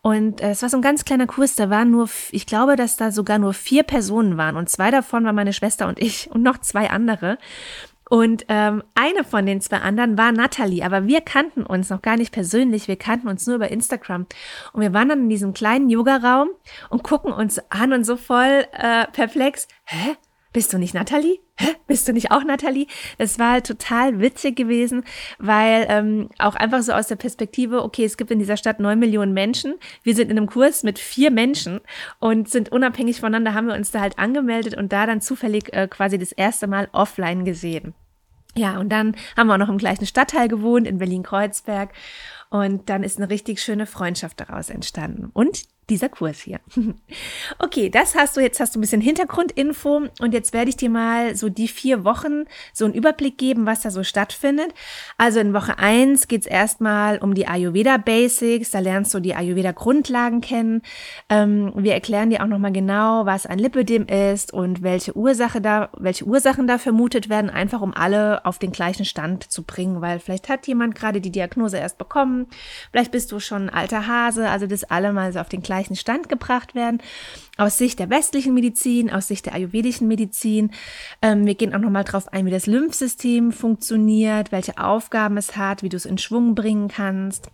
Und 0.02 0.42
äh, 0.42 0.52
es 0.52 0.62
war 0.62 0.70
so 0.70 0.78
ein 0.78 0.82
ganz 0.82 1.06
kleiner 1.06 1.28
Kurs, 1.28 1.56
da 1.56 1.70
waren 1.70 1.92
nur, 1.92 2.10
ich 2.32 2.46
glaube, 2.46 2.76
dass 2.76 2.98
da 2.98 3.12
sogar 3.12 3.38
nur 3.38 3.54
vier 3.54 3.84
Personen 3.84 4.38
waren. 4.38 4.58
Und 4.58 4.70
zwei 4.70 4.92
davon 4.92 5.24
waren 5.26 5.36
meine 5.36 5.54
Schwester 5.54 5.88
und 5.88 6.00
ich 6.00 6.30
und 6.32 6.42
noch 6.42 6.58
zwei 6.58 6.90
andere. 6.90 7.38
Und 8.10 8.46
ähm, 8.50 8.84
eine 8.96 9.24
von 9.24 9.46
den 9.46 9.62
zwei 9.62 9.78
anderen 9.78 10.18
war 10.18 10.32
Natalie, 10.32 10.84
aber 10.84 11.06
wir 11.06 11.22
kannten 11.22 11.64
uns 11.64 11.90
noch 11.90 12.02
gar 12.02 12.18
nicht 12.18 12.34
persönlich, 12.34 12.88
wir 12.88 12.96
kannten 12.96 13.28
uns 13.28 13.46
nur 13.46 13.58
über 13.58 13.70
Instagram. 13.70 14.26
Und 14.74 14.82
wir 14.82 14.94
waren 14.94 15.10
dann 15.10 15.22
in 15.22 15.30
diesem 15.30 15.54
kleinen 15.54 15.90
Yogaraum 15.90 16.50
und 16.90 17.04
gucken 17.04 17.32
uns 17.32 17.60
an 17.70 17.94
und 17.94 18.04
so 18.04 18.18
voll 18.18 18.66
äh, 18.74 19.06
perplex. 19.12 19.68
Hä? 19.86 20.18
Bist 20.52 20.74
du 20.74 20.80
nicht 20.80 20.96
Natalie? 20.96 21.40
Hä? 21.58 21.76
Bist 21.86 22.08
du 22.08 22.14
nicht 22.14 22.32
auch 22.32 22.44
Natalie? 22.44 22.88
Das 23.20 23.38
war 23.38 23.52
halt 23.52 23.68
total 23.68 24.20
witzig 24.20 24.56
gewesen, 24.56 25.04
weil 25.38 25.86
ähm, 25.90 26.30
auch 26.40 26.56
einfach 26.56 26.82
so 26.82 26.92
aus 26.92 27.08
der 27.08 27.18
Perspektive, 27.18 27.84
okay, 27.84 28.04
es 28.04 28.18
gibt 28.18 28.32
in 28.32 28.40
dieser 28.40 28.58
Stadt 28.58 28.80
neun 28.80 28.98
Millionen 28.98 29.34
Menschen. 29.34 29.76
Wir 30.02 30.16
sind 30.16 30.32
in 30.32 30.38
einem 30.38 30.48
Kurs 30.48 30.82
mit 30.82 30.98
vier 30.98 31.30
Menschen 31.30 31.82
und 32.20 32.50
sind 32.50 32.72
unabhängig 32.72 33.20
voneinander, 33.20 33.54
haben 33.54 33.68
wir 33.68 33.76
uns 33.76 33.92
da 33.92 34.00
halt 34.00 34.18
angemeldet 34.18 34.76
und 34.76 34.92
da 34.92 35.06
dann 35.06 35.22
zufällig 35.22 35.72
äh, 35.72 35.88
quasi 35.88 36.18
das 36.18 36.32
erste 36.32 36.66
Mal 36.66 36.90
offline 36.94 37.46
gesehen. 37.46 37.94
Ja, 38.56 38.80
und 38.80 38.90
dann 38.90 39.16
haben 39.38 39.48
wir 39.48 39.54
auch 39.54 39.60
noch 39.60 39.70
im 39.70 39.78
gleichen 39.78 40.08
Stadtteil 40.08 40.48
gewohnt, 40.48 40.88
in 40.88 40.98
Berlin-Kreuzberg. 40.98 41.94
Und 42.50 42.90
dann 42.90 43.04
ist 43.04 43.18
eine 43.18 43.30
richtig 43.30 43.62
schöne 43.62 43.86
Freundschaft 43.86 44.40
daraus 44.40 44.72
entstanden. 44.72 45.30
Und 45.34 45.68
dieser 45.90 46.10
Kurs 46.10 46.40
hier. 46.40 46.60
Okay, 47.58 47.90
das 47.90 48.16
hast 48.16 48.38
du, 48.38 48.42
jetzt 48.42 48.60
hast 48.60 48.76
du 48.76 48.80
ein 48.80 48.82
bisschen 48.82 49.02
Hintergrundinfo 49.02 50.08
und 50.20 50.34
jetzt 50.34 50.54
werde 50.54 50.70
ich 50.70 50.78
dir 50.78 50.90
mal 50.90 51.36
so 51.36 51.50
die 51.50 51.68
vier 51.68 52.04
Wochen 52.04 52.46
so 52.74 52.86
einen 52.86 52.94
Überblick 52.94 53.38
geben, 53.38 53.66
was 53.66 53.82
da 53.82 53.92
so 53.92 54.04
stattfindet. 54.04 54.74
Also 55.18 55.40
in 55.40 55.54
Woche 55.54 55.78
eins 55.78 56.28
geht's 56.28 56.46
erstmal 56.46 57.18
um 57.18 57.34
die 57.34 57.48
Ayurveda 57.48 57.98
Basics, 57.98 58.72
da 58.72 58.80
lernst 58.80 59.14
du 59.14 59.20
die 59.20 59.36
Ayurveda 59.36 59.72
Grundlagen 59.72 60.42
kennen. 60.42 60.82
Ähm, 61.30 61.72
wir 61.76 61.94
erklären 61.94 62.30
dir 62.30 62.44
auch 62.44 62.48
nochmal 62.48 62.72
genau, 62.72 63.26
was 63.26 63.46
ein 63.46 63.60
Lipödem 63.60 64.06
ist 64.06 64.54
und 64.54 64.84
welche 64.84 65.16
Ursache 65.16 65.62
da, 65.62 65.90
welche 65.98 66.26
Ursachen 66.26 66.68
da 66.68 66.78
vermutet 66.78 67.30
werden, 67.30 67.50
einfach 67.50 67.82
um 67.82 67.94
alle 67.94 68.46
auf 68.46 68.60
den 68.60 68.72
gleichen 68.72 69.06
Stand 69.06 69.52
zu 69.52 69.64
bringen, 69.64 70.02
weil 70.02 70.20
vielleicht 70.20 70.50
hat 70.50 70.68
jemand 70.68 70.96
gerade 70.96 71.22
die 71.22 71.32
Diagnose 71.32 71.78
erst 71.78 71.98
bekommen, 71.98 72.48
vielleicht 72.92 73.12
bist 73.12 73.32
du 73.32 73.40
schon 73.40 73.64
ein 73.64 73.70
alter 73.70 74.08
Hase, 74.08 74.50
also 74.50 74.68
das 74.68 74.84
alle 74.84 75.12
mal 75.14 75.34
so 75.34 75.40
auf 75.40 75.50
den 75.50 75.62
gleichen 75.62 75.79
gleichen 75.80 75.96
Stand 75.96 76.28
gebracht 76.30 76.76
werden. 76.76 77.02
Aus 77.58 77.78
Sicht 77.78 78.00
der 78.00 78.10
westlichen 78.10 78.54
Medizin, 78.54 79.10
aus 79.10 79.28
Sicht 79.28 79.46
der 79.46 79.54
ayurvedischen 79.54 80.08
Medizin. 80.08 80.72
Ähm, 81.22 81.46
wir 81.46 81.56
gehen 81.56 81.74
auch 81.74 81.80
nochmal 81.80 82.04
drauf 82.04 82.32
ein, 82.34 82.46
wie 82.46 82.52
das 82.52 82.68
Lymphsystem 82.68 83.52
funktioniert, 83.52 84.52
welche 84.52 84.78
Aufgaben 84.78 85.38
es 85.38 85.56
hat, 85.56 85.84
wie 85.84 85.90
du 85.90 85.98
es 85.98 86.06
in 86.06 86.18
Schwung 86.18 86.56
bringen 86.56 86.90
kannst. 86.90 87.50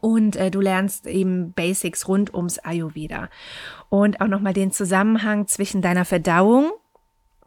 Und 0.00 0.36
äh, 0.36 0.50
du 0.50 0.60
lernst 0.60 1.06
eben 1.06 1.52
Basics 1.52 2.08
rund 2.08 2.32
ums 2.34 2.58
Ayurveda. 2.58 3.28
Und 3.90 4.20
auch 4.20 4.28
nochmal 4.28 4.54
den 4.54 4.70
Zusammenhang 4.70 5.46
zwischen 5.46 5.82
deiner 5.82 6.04
Verdauung, 6.04 6.70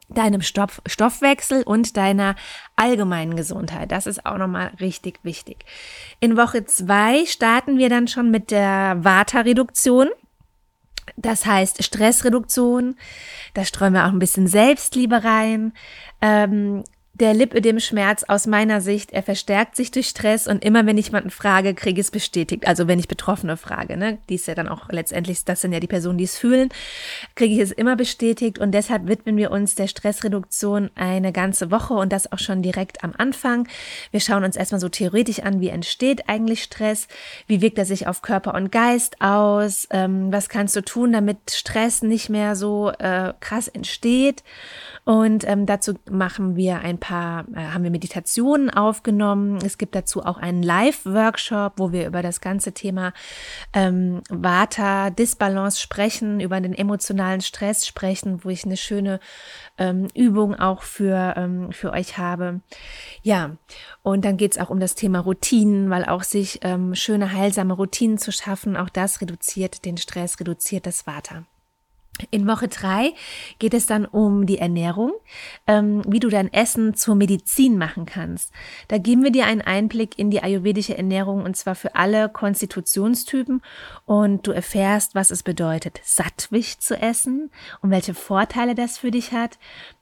deinem 0.10 0.42
Stoff, 0.42 0.82
Stoffwechsel 0.86 1.64
und 1.64 1.98
deiner 1.98 2.36
allgemeinen 2.76 3.36
Gesundheit. 3.36 3.92
Das 3.92 4.08
ist 4.08 4.26
auch 4.26 4.38
nochmal 4.38 4.72
richtig 4.80 5.20
wichtig. 5.24 5.66
In 6.20 6.38
Woche 6.38 6.66
zwei 6.66 7.26
starten 7.26 7.78
wir 7.78 7.90
dann 7.90 8.08
schon 8.08 8.32
mit 8.32 8.52
der 8.52 8.98
Vata-Reduktion. 9.04 10.10
Das 11.18 11.46
heißt 11.46 11.84
Stressreduktion. 11.84 12.96
Da 13.54 13.64
streuen 13.64 13.94
wir 13.94 14.06
auch 14.06 14.12
ein 14.12 14.20
bisschen 14.20 14.48
Selbstliebe 14.48 15.24
rein. 15.24 15.74
Ähm, 16.22 16.84
der 17.20 17.34
Lipödem-Schmerz 17.34 18.24
aus 18.24 18.46
meiner 18.46 18.82
Sicht, 18.82 19.14
er 19.14 19.24
verstärkt 19.24 19.78
sich 19.78 19.90
durch 19.90 20.08
Stress 20.08 20.48
und 20.48 20.66
immer 20.66 20.86
wenn 20.86 20.98
ich 20.98 21.08
jemanden 21.08 21.30
frage, 21.30 21.74
kriege 21.74 22.02
ich 22.02 22.08
es 22.08 22.12
bestätigt. 22.12 22.68
Also 22.68 22.88
wenn 22.88 23.00
ich 23.00 23.08
Betroffene 23.08 23.56
frage, 23.56 23.96
ne, 23.96 24.18
die 24.28 24.36
ist 24.36 24.48
ja 24.48 24.56
dann 24.56 24.68
auch 24.68 24.90
letztendlich, 24.90 25.46
das 25.46 25.62
sind 25.62 25.72
ja 25.72 25.80
die 25.80 25.88
Personen, 25.88 26.18
die 26.18 26.26
es 26.26 26.38
fühlen, 26.38 26.70
kriege 27.36 27.54
ich 27.54 27.62
es 27.62 27.72
immer 27.72 27.96
bestätigt. 27.96 28.60
Und 28.60 28.74
deshalb 28.74 29.08
widmen 29.08 29.38
wir 29.38 29.52
uns 29.52 29.76
der 29.76 29.88
Stressreduktion 29.88 30.90
eine 30.96 31.32
ganze 31.32 31.72
Woche 31.72 31.94
und 31.94 32.12
das 32.12 32.32
auch 32.34 32.40
schon 32.40 32.62
direkt 32.62 33.04
am 33.04 33.14
Anfang. 33.18 33.68
Wir 34.12 34.20
schauen 34.20 34.44
uns 34.44 34.58
erstmal 34.58 34.82
so 34.82 34.90
theoretisch 34.90 35.40
an, 35.40 35.62
wie 35.62 35.70
entsteht 35.70 36.28
eigentlich 36.28 36.64
Stress, 36.64 37.08
wie 37.48 37.62
wirkt 37.62 37.78
er 37.78 37.86
sich 37.86 38.08
auf 38.08 38.24
Körper 38.24 38.56
und 38.56 38.74
Geist 38.74 39.22
aus, 39.22 39.88
ähm, 39.92 40.34
was 40.34 40.50
kannst 40.50 40.76
du 40.76 40.82
tun, 40.82 41.14
damit 41.14 41.38
Stress 41.52 42.02
nicht 42.02 42.30
mehr 42.30 42.58
so 42.58 42.90
äh, 42.90 43.32
krass 43.40 43.70
entsteht? 43.70 44.44
Und 45.06 45.48
ähm, 45.48 45.66
dazu 45.66 45.94
machen 46.10 46.56
wir 46.56 46.80
ein 46.80 46.98
paar, 47.06 47.46
äh, 47.54 47.68
haben 47.68 47.84
wir 47.84 47.92
Meditationen 47.92 48.72
aufgenommen. 48.72 49.60
Es 49.64 49.78
gibt 49.78 49.94
dazu 49.94 50.26
auch 50.26 50.38
einen 50.38 50.64
Live-Workshop, 50.64 51.74
wo 51.78 51.92
wir 51.92 52.08
über 52.08 52.24
das 52.24 52.42
ganze 52.42 52.74
Thema 52.74 53.14
ähm, 53.74 54.22
Vata, 54.30 55.12
Disbalance 55.12 55.80
sprechen, 55.80 56.40
über 56.40 56.60
den 56.60 56.74
emotionalen 56.74 57.42
Stress 57.42 57.86
sprechen, 57.86 58.44
wo 58.44 58.50
ich 58.50 58.66
eine 58.66 58.76
schöne 58.76 59.20
ähm, 59.78 60.08
Übung 60.16 60.56
auch 60.56 60.82
für, 60.82 61.36
ähm, 61.38 61.72
für 61.72 61.92
euch 61.92 62.18
habe. 62.18 62.62
Ja, 63.22 63.52
und 64.02 64.26
dann 64.26 64.38
geht's 64.38 64.58
auch 64.58 64.72
um 64.72 64.80
das 64.80 64.96
Thema 64.96 65.20
Routinen, 65.20 65.92
weil 65.92 66.06
auch 66.06 66.24
sich 66.24 66.60
ähm, 66.64 66.96
schöne, 66.96 67.34
heilsame 67.34 67.76
Routinen 67.76 68.18
zu 68.18 68.32
schaffen, 68.32 68.76
auch 68.76 68.90
das 68.90 69.22
reduziert 69.22 69.86
den 69.86 69.98
Stress, 69.98 70.40
reduziert 70.40 70.88
das 70.88 71.06
Vata. 71.06 71.44
In 72.32 72.48
Woche 72.48 72.70
drei 72.70 73.14
geht 73.60 73.74
es 73.74 73.88
dann 73.88 74.06
um 74.06 74.46
die 74.46 74.58
Ernährung, 74.58 75.12
ähm, 75.68 76.02
wie 76.08 76.20
du 76.20 76.30
dein 76.30 76.52
Essen 76.54 76.94
zur 76.94 77.16
Medizin 77.16 77.78
machen 77.78 78.06
kannst. 78.06 78.52
Da 78.88 78.98
geben 78.98 79.24
wir 79.24 79.32
dir 79.32 79.46
einen 79.46 79.62
Einblick 79.62 80.18
in 80.18 80.32
die 80.32 80.42
ayurvedische 80.42 80.98
Ernährung 80.98 81.44
und 81.44 81.58
zwar 81.58 81.76
für 81.76 81.96
alle 81.96 82.30
Konstitutionstypen 82.30 83.62
und 84.06 84.48
du 84.48 84.52
erfährst, 84.52 85.14
was 85.14 85.30
es 85.30 85.44
bedeutet, 85.44 86.00
sattwig 86.04 86.80
zu 86.80 86.96
essen 86.96 87.52
und 87.82 87.92
welche 87.92 88.14
Vorteile 88.14 88.76
das 88.76 88.98
für 88.98 89.12
dich 89.12 89.34
hat 89.34 89.58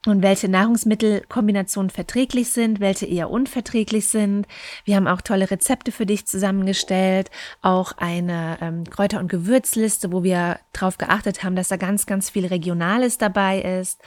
und 0.05 0.21
welche 0.21 0.49
Nahrungsmittelkombinationen 0.49 1.89
verträglich 1.89 2.51
sind, 2.51 2.79
welche 2.79 3.05
eher 3.05 3.29
unverträglich 3.29 4.09
sind. 4.09 4.47
Wir 4.85 4.97
haben 4.97 5.07
auch 5.07 5.21
tolle 5.21 5.49
Rezepte 5.49 5.91
für 5.91 6.05
dich 6.05 6.27
zusammengestellt, 6.27 7.31
auch 7.61 7.93
eine 7.97 8.57
ähm, 8.61 8.83
Kräuter- 8.83 9.19
und 9.19 9.29
Gewürzliste, 9.29 10.11
wo 10.11 10.23
wir 10.23 10.59
darauf 10.73 10.97
geachtet 10.97 11.43
haben, 11.43 11.55
dass 11.55 11.69
da 11.69 11.77
ganz, 11.77 12.02
ganz 12.05 12.29
viel 12.29 12.45
Regionales 12.45 13.17
dabei 13.17 13.61
ist. 13.61 14.01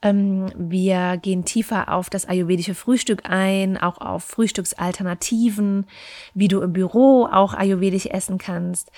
Ähm, 0.00 0.52
wir 0.56 1.16
gehen 1.16 1.44
tiefer 1.44 1.92
auf 1.92 2.08
das 2.10 2.26
ayurvedische 2.26 2.74
Frühstück 2.74 3.22
ein, 3.28 3.76
auch 3.76 3.98
auf 3.98 4.24
Frühstücksalternativen, 4.24 5.86
wie 6.34 6.48
du 6.48 6.60
im 6.60 6.72
Büro 6.72 7.26
auch 7.26 7.54
ayurvedisch 7.54 8.06
essen 8.06 8.38
kannst. 8.38 8.92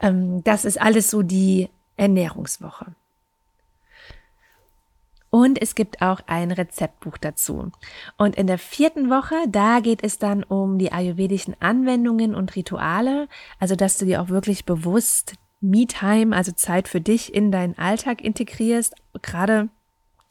Ähm, 0.00 0.44
das 0.44 0.64
ist 0.64 0.80
alles 0.80 1.10
so 1.10 1.22
die 1.22 1.70
Ernährungswoche. 1.96 2.94
Und 5.34 5.62
es 5.62 5.74
gibt 5.74 6.02
auch 6.02 6.20
ein 6.26 6.50
Rezeptbuch 6.50 7.16
dazu. 7.16 7.72
Und 8.18 8.36
in 8.36 8.46
der 8.46 8.58
vierten 8.58 9.08
Woche, 9.08 9.36
da 9.48 9.80
geht 9.80 10.04
es 10.04 10.18
dann 10.18 10.44
um 10.44 10.76
die 10.76 10.92
ayurvedischen 10.92 11.56
Anwendungen 11.58 12.34
und 12.34 12.54
Rituale. 12.54 13.28
Also, 13.58 13.74
dass 13.74 13.96
du 13.96 14.04
dir 14.04 14.20
auch 14.20 14.28
wirklich 14.28 14.66
bewusst 14.66 15.36
Me-Time, 15.62 16.34
also 16.36 16.52
Zeit 16.52 16.88
für 16.88 17.00
dich 17.00 17.34
in 17.34 17.52
deinen 17.52 17.78
Alltag 17.78 18.20
integrierst. 18.20 18.94
Gerade 19.22 19.68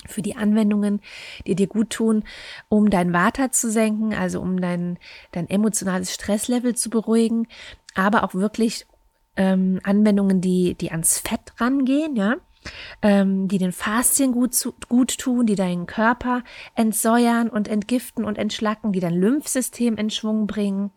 für 0.07 0.21
die 0.21 0.35
Anwendungen, 0.35 0.99
die 1.45 1.55
dir 1.55 1.67
gut 1.67 1.91
tun, 1.91 2.23
um 2.69 2.89
dein 2.89 3.13
Vata 3.13 3.51
zu 3.51 3.71
senken, 3.71 4.13
also 4.13 4.41
um 4.41 4.59
dein, 4.59 4.97
dein 5.31 5.49
emotionales 5.49 6.13
Stresslevel 6.13 6.75
zu 6.75 6.89
beruhigen, 6.89 7.47
aber 7.93 8.23
auch 8.23 8.33
wirklich 8.33 8.87
ähm, 9.35 9.79
Anwendungen, 9.83 10.41
die, 10.41 10.73
die 10.73 10.91
ans 10.91 11.19
Fett 11.19 11.53
rangehen, 11.59 12.15
ja 12.15 12.35
ähm, 13.01 13.47
die 13.47 13.57
den 13.57 13.71
Faszien 13.71 14.31
gut, 14.31 14.53
zu, 14.53 14.73
gut 14.89 15.17
tun, 15.17 15.45
die 15.45 15.55
deinen 15.55 15.85
Körper 15.85 16.43
entsäuern 16.75 17.49
und 17.49 17.67
entgiften 17.67 18.25
und 18.25 18.37
entschlacken, 18.37 18.91
die 18.91 18.99
dein 18.99 19.15
Lymphsystem 19.15 19.97
in 19.97 20.09
Schwung 20.09 20.47
bringen. 20.47 20.91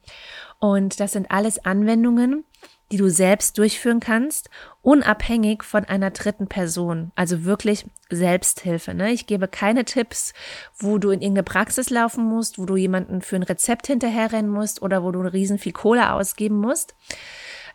Und 0.58 1.00
das 1.00 1.12
sind 1.12 1.30
alles 1.30 1.64
Anwendungen, 1.64 2.44
die 2.92 2.96
du 2.96 3.08
selbst 3.08 3.58
durchführen 3.58 4.00
kannst, 4.00 4.50
unabhängig 4.82 5.62
von 5.62 5.84
einer 5.84 6.10
dritten 6.10 6.46
Person. 6.46 7.12
Also 7.14 7.44
wirklich 7.44 7.86
Selbsthilfe. 8.10 8.94
Ne? 8.94 9.12
Ich 9.12 9.26
gebe 9.26 9.48
keine 9.48 9.84
Tipps, 9.84 10.32
wo 10.78 10.98
du 10.98 11.10
in 11.10 11.20
irgendeine 11.20 11.44
Praxis 11.44 11.90
laufen 11.90 12.24
musst, 12.24 12.58
wo 12.58 12.66
du 12.66 12.76
jemanden 12.76 13.22
für 13.22 13.36
ein 13.36 13.42
Rezept 13.42 13.86
hinterherrennen 13.86 14.50
musst 14.50 14.82
oder 14.82 15.02
wo 15.02 15.10
du 15.10 15.20
riesen 15.20 15.58
viel 15.58 15.72
Kohle 15.72 16.12
ausgeben 16.12 16.56
musst. 16.56 16.94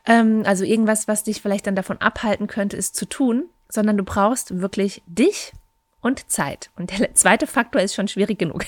Ähm, 0.06 0.44
also 0.46 0.64
irgendwas, 0.64 1.08
was 1.08 1.24
dich 1.24 1.42
vielleicht 1.42 1.68
dann 1.68 1.76
davon 1.76 1.98
abhalten 1.98 2.48
könnte, 2.48 2.78
es 2.78 2.94
zu 2.94 3.06
tun 3.06 3.50
sondern 3.70 3.98
du 3.98 4.04
brauchst 4.04 4.60
wirklich 4.60 5.04
dich 5.06 5.54
und 6.02 6.30
Zeit. 6.30 6.72
Und 6.76 6.98
der 6.98 7.14
zweite 7.14 7.48
Faktor 7.48 7.82
ist 7.82 7.94
schon 7.94 8.08
schwierig 8.08 8.40
genug. 8.40 8.66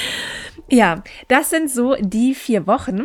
ja, 0.68 1.02
das 1.28 1.50
sind 1.50 1.70
so 1.70 1.94
die 1.98 2.34
vier 2.34 2.66
Wochen. 2.66 3.04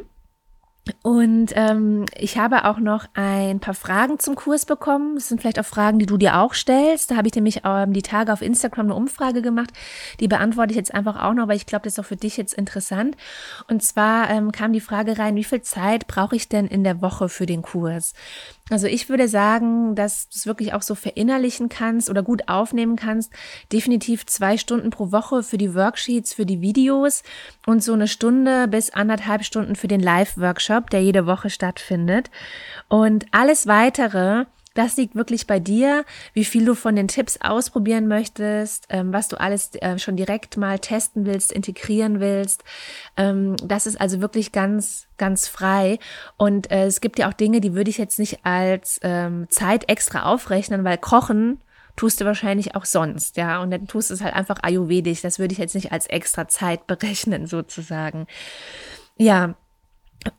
Und 1.04 1.52
ähm, 1.56 2.06
ich 2.16 2.38
habe 2.38 2.66
auch 2.66 2.80
noch 2.80 3.06
ein 3.14 3.60
paar 3.60 3.74
Fragen 3.74 4.20
zum 4.20 4.36
Kurs 4.36 4.66
bekommen. 4.66 5.16
Das 5.16 5.28
sind 5.28 5.42
vielleicht 5.42 5.60
auch 5.60 5.66
Fragen, 5.66 6.00
die 6.00 6.06
du 6.06 6.18
dir 6.18 6.38
auch 6.38 6.54
stellst. 6.54 7.12
Da 7.12 7.16
habe 7.16 7.28
ich 7.28 7.36
nämlich 7.36 7.62
ähm, 7.64 7.94
die 7.94 8.02
Tage 8.02 8.34
auf 8.34 8.42
Instagram 8.42 8.88
eine 8.88 8.96
Umfrage 8.96 9.42
gemacht. 9.42 9.72
Die 10.20 10.28
beantworte 10.28 10.72
ich 10.72 10.78
jetzt 10.78 10.94
einfach 10.94 11.22
auch 11.22 11.34
noch, 11.34 11.48
weil 11.48 11.58
ich 11.58 11.66
glaube, 11.66 11.84
das 11.84 11.94
ist 11.94 12.00
auch 12.00 12.06
für 12.06 12.16
dich 12.16 12.38
jetzt 12.38 12.54
interessant. 12.54 13.16
Und 13.68 13.84
zwar 13.84 14.30
ähm, 14.30 14.52
kam 14.52 14.74
die 14.74 14.82
Frage 14.82 15.18
rein, 15.18 15.36
wie 15.36 15.44
viel 15.44 15.62
Zeit 15.62 16.08
brauche 16.08 16.36
ich 16.36 16.50
denn 16.50 16.68
in 16.68 16.84
der 16.84 17.02
Woche 17.02 17.30
für 17.30 17.46
den 17.46 17.62
Kurs? 17.62 18.14
Also 18.70 18.88
ich 18.88 19.08
würde 19.08 19.30
sagen, 19.30 19.96
dass 19.96 20.28
du 20.28 20.36
es 20.36 20.46
wirklich 20.46 20.74
auch 20.74 20.82
so 20.82 20.94
verinnerlichen 20.94 21.70
kannst 21.70 22.10
oder 22.10 22.22
gut 22.22 22.50
aufnehmen 22.50 22.98
kannst. 22.98 23.32
Definitiv 23.72 24.26
zwei 24.26 24.58
Stunden 24.58 24.90
pro 24.90 25.12
Woche 25.12 25.42
für 25.42 25.58
die 25.58 25.74
Worksheets, 25.74 26.34
für 26.34 26.46
die 26.46 26.62
Videos 26.62 27.24
und 27.66 27.82
so 27.82 27.94
eine 27.94 28.08
Stunde 28.08 28.68
bis 28.68 28.90
anderthalb 28.90 29.46
Stunden 29.46 29.76
für 29.76 29.88
den 29.88 30.02
Live-Workshop, 30.02 30.90
der 30.90 31.02
jede 31.02 31.26
Woche 31.26 31.50
stattfindet. 31.50 32.30
Und 32.90 33.26
alles 33.32 33.68
weitere 33.68 34.46
das 34.78 34.96
liegt 34.98 35.16
wirklich 35.16 35.48
bei 35.48 35.60
dir, 35.60 36.06
wie 36.34 36.46
viel 36.46 36.66
du 36.66 36.76
von 36.76 36.96
den 36.96 37.08
Tipps 37.08 37.40
ausprobieren 37.42 38.08
möchtest, 38.08 38.86
ähm, 38.90 39.12
was 39.12 39.28
du 39.28 39.40
alles 39.40 39.74
äh, 39.76 39.98
schon 39.98 40.16
direkt 40.16 40.58
mal 40.58 40.80
testen 40.80 41.26
willst, 41.26 41.52
integrieren 41.52 42.20
willst. 42.20 42.64
Ähm, 43.16 43.56
das 43.64 43.88
ist 43.88 44.00
also 44.00 44.22
wirklich 44.22 44.52
ganz, 44.52 45.08
ganz 45.18 45.48
frei. 45.48 46.00
Und 46.38 46.70
äh, 46.72 46.86
es 46.86 47.02
gibt 47.02 47.18
ja 47.18 47.28
auch 47.28 47.34
Dinge, 47.34 47.60
die 47.60 47.74
würde 47.74 47.90
ich 47.90 47.98
jetzt 47.98 48.20
nicht 48.20 48.46
als 48.46 49.00
ähm, 49.02 49.48
Zeit 49.50 49.90
extra 49.90 50.24
aufrechnen, 50.24 50.84
weil 50.84 50.98
Kochen 50.98 51.60
tust 51.96 52.22
du 52.22 52.26
wahrscheinlich 52.26 52.76
auch 52.76 52.86
sonst, 52.86 53.38
ja. 53.38 53.60
Und 53.62 53.72
dann 53.72 53.88
tust 53.88 54.12
du 54.12 54.14
es 54.14 54.22
halt 54.22 54.36
einfach 54.36 54.58
ayurvedisch. 54.62 55.22
Das 55.22 55.40
würde 55.40 55.54
ich 55.54 55.58
jetzt 55.58 55.74
nicht 55.74 55.92
als 55.92 56.06
extra 56.06 56.48
Zeit 56.48 56.86
berechnen, 56.86 57.48
sozusagen. 57.48 58.28
Ja, 59.18 59.56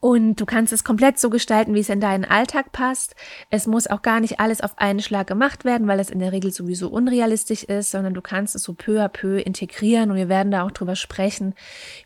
und 0.00 0.36
du 0.36 0.46
kannst 0.46 0.72
es 0.72 0.84
komplett 0.84 1.18
so 1.18 1.30
gestalten, 1.30 1.74
wie 1.74 1.80
es 1.80 1.88
in 1.88 2.00
deinen 2.00 2.24
Alltag 2.24 2.72
passt. 2.72 3.14
Es 3.50 3.66
muss 3.66 3.86
auch 3.86 4.02
gar 4.02 4.20
nicht 4.20 4.40
alles 4.40 4.60
auf 4.60 4.78
einen 4.78 5.00
Schlag 5.00 5.26
gemacht 5.26 5.64
werden, 5.64 5.86
weil 5.86 6.00
es 6.00 6.10
in 6.10 6.18
der 6.18 6.32
Regel 6.32 6.52
sowieso 6.52 6.88
unrealistisch 6.88 7.64
ist, 7.64 7.90
sondern 7.90 8.14
du 8.14 8.20
kannst 8.20 8.54
es 8.54 8.62
so 8.62 8.74
peu 8.74 9.02
à 9.02 9.08
peu 9.08 9.38
integrieren 9.38 10.10
und 10.10 10.16
wir 10.16 10.28
werden 10.28 10.50
da 10.50 10.64
auch 10.64 10.70
drüber 10.70 10.96
sprechen, 10.96 11.54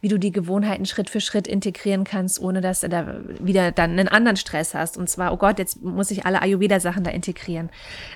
wie 0.00 0.08
du 0.08 0.18
die 0.18 0.32
Gewohnheiten 0.32 0.86
Schritt 0.86 1.10
für 1.10 1.20
Schritt 1.20 1.46
integrieren 1.46 2.04
kannst, 2.04 2.40
ohne 2.40 2.60
dass 2.60 2.80
du 2.80 2.88
da 2.88 3.20
wieder 3.40 3.72
dann 3.72 3.92
einen 3.92 4.08
anderen 4.08 4.36
Stress 4.36 4.74
hast. 4.74 4.96
Und 4.96 5.08
zwar, 5.08 5.32
oh 5.32 5.36
Gott, 5.36 5.58
jetzt 5.58 5.82
muss 5.82 6.10
ich 6.10 6.24
alle 6.24 6.42
Ayurveda-Sachen 6.42 7.04
da 7.04 7.10
integrieren. 7.10 7.70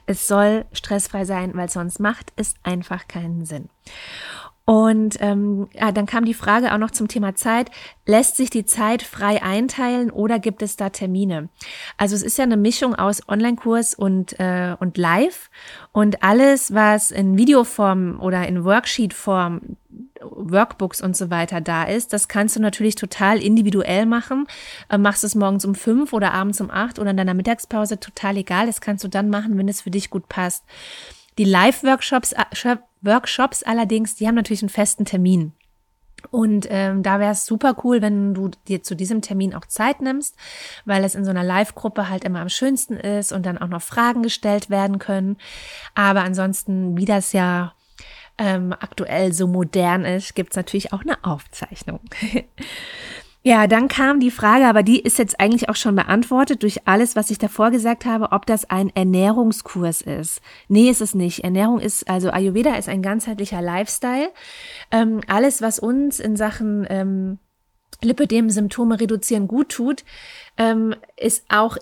Es 0.06 0.28
soll 0.28 0.64
stressfrei 0.72 1.25
sein, 1.25 1.52
weil 1.54 1.68
sonst 1.68 1.98
macht 1.98 2.32
es 2.36 2.54
einfach 2.62 3.08
keinen 3.08 3.44
Sinn. 3.44 3.68
Und 4.66 5.18
ähm, 5.20 5.68
ja, 5.75 5.92
dann 5.92 6.06
kam 6.06 6.25
die 6.25 6.35
Frage 6.35 6.75
auch 6.75 6.78
noch 6.78 6.90
zum 6.90 7.06
Thema 7.06 7.37
Zeit. 7.37 7.70
Lässt 8.04 8.37
sich 8.37 8.50
die 8.50 8.66
Zeit 8.66 9.02
frei 9.02 9.40
einteilen 9.40 10.11
oder 10.11 10.40
gibt 10.40 10.61
es 10.61 10.76
da 10.76 10.90
Termine? 10.90 11.49
Also 11.96 12.16
es 12.16 12.23
ist 12.23 12.37
ja 12.37 12.42
eine 12.42 12.56
Mischung 12.56 12.97
aus 12.97 13.28
Online-Kurs 13.28 13.95
und, 13.95 14.38
äh, 14.40 14.75
und 14.80 14.99
Live. 14.99 15.50
Und 15.93 16.25
alles, 16.25 16.75
was 16.75 17.12
in 17.12 17.38
Videoform 17.38 18.19
oder 18.21 18.47
in 18.49 18.64
Worksheet-Form 18.64 19.76
Workbooks 20.21 21.00
und 21.00 21.17
so 21.17 21.30
weiter 21.30 21.60
da 21.60 21.84
ist. 21.84 22.12
Das 22.12 22.26
kannst 22.26 22.56
du 22.56 22.60
natürlich 22.60 22.97
total 22.97 23.40
individuell 23.40 24.04
machen. 24.04 24.49
Äh, 24.88 24.99
machst 24.99 25.23
es 25.23 25.36
morgens 25.36 25.64
um 25.64 25.76
fünf 25.76 26.12
oder 26.12 26.34
abends 26.34 26.60
um 26.60 26.73
acht 26.73 26.99
oder 26.99 27.10
in 27.10 27.17
deiner 27.17 27.34
Mittagspause, 27.34 28.00
total 28.00 28.36
egal. 28.36 28.67
Das 28.67 28.80
kannst 28.80 29.04
du 29.04 29.08
dann 29.08 29.30
machen, 29.30 29.56
wenn 29.56 29.69
es 29.69 29.82
für 29.82 29.90
dich 29.90 30.10
gut 30.10 30.28
passt. 30.28 30.64
Die 31.38 31.45
Live-Workshops 31.45 32.32
äh, 32.32 32.76
Workshops 33.06 33.62
allerdings, 33.62 34.16
die 34.16 34.26
haben 34.26 34.34
natürlich 34.34 34.62
einen 34.62 34.69
festen 34.69 35.04
Termin. 35.04 35.52
Und 36.30 36.66
ähm, 36.71 37.02
da 37.02 37.21
wäre 37.21 37.32
es 37.32 37.47
super 37.47 37.76
cool, 37.84 38.02
wenn 38.02 38.34
du 38.34 38.50
dir 38.69 38.82
zu 38.82 38.97
diesem 38.97 39.23
Termin 39.23 39.54
auch 39.54 39.66
Zeit 39.66 40.00
nimmst, 40.00 40.34
weil 40.84 41.04
es 41.04 41.14
in 41.14 41.25
so 41.25 41.30
einer 41.30 41.45
Live-Gruppe 41.45 42.08
halt 42.08 42.25
immer 42.25 42.40
am 42.40 42.49
schönsten 42.49 42.95
ist 42.95 43.32
und 43.32 43.47
dann 43.47 43.58
auch 43.58 43.69
noch 43.69 43.82
Fragen 43.82 44.23
gestellt 44.23 44.71
werden 44.71 44.99
können. 44.99 45.36
Aber 45.95 46.23
ansonsten, 46.23 46.97
wie 46.97 47.04
das 47.04 47.32
ja 47.32 47.75
ähm, 48.38 48.73
aktuell 48.73 49.32
so 49.32 49.47
modern 49.47 50.04
ist, 50.04 50.34
gibt's 50.34 50.56
natürlich 50.56 50.92
auch 50.92 51.02
eine 51.02 51.23
Aufzeichnung. 51.25 52.00
Ja, 53.47 53.69
dann 53.69 53.87
kam 53.87 54.19
die 54.19 54.32
Frage, 54.32 54.67
aber 54.67 54.82
die 54.82 54.99
ist 54.99 55.21
jetzt 55.21 55.39
eigentlich 55.39 55.69
auch 55.69 55.76
schon 55.76 55.95
beantwortet 55.95 56.65
durch 56.65 56.89
alles, 56.89 57.15
was 57.15 57.30
ich 57.30 57.39
davor 57.39 57.71
gesagt 57.71 58.04
habe, 58.04 58.32
ob 58.32 58.45
das 58.45 58.69
ein 58.71 58.91
Ernährungskurs 58.93 60.00
ist. 60.02 60.41
Nee, 60.67 60.91
ist 60.91 61.00
es 61.00 61.15
nicht. 61.15 61.45
Ernährung 61.45 61.78
ist, 61.78 62.11
also 62.11 62.30
Ayurveda 62.30 62.75
ist 62.75 62.89
ein 62.89 63.02
ganzheitlicher 63.02 63.63
Lifestyle. 63.63 64.32
Ähm, 64.91 65.21
alles, 65.28 65.63
was 65.63 65.78
uns 65.78 66.19
in 66.19 66.35
Sachen 66.35 66.89
ähm, 66.91 67.39
Lipödem-Symptome 68.02 68.99
reduzieren 68.99 69.47
gut 69.47 69.69
tut, 69.69 70.02
ähm, 70.59 70.97
ist 71.17 71.45
auch 71.49 71.76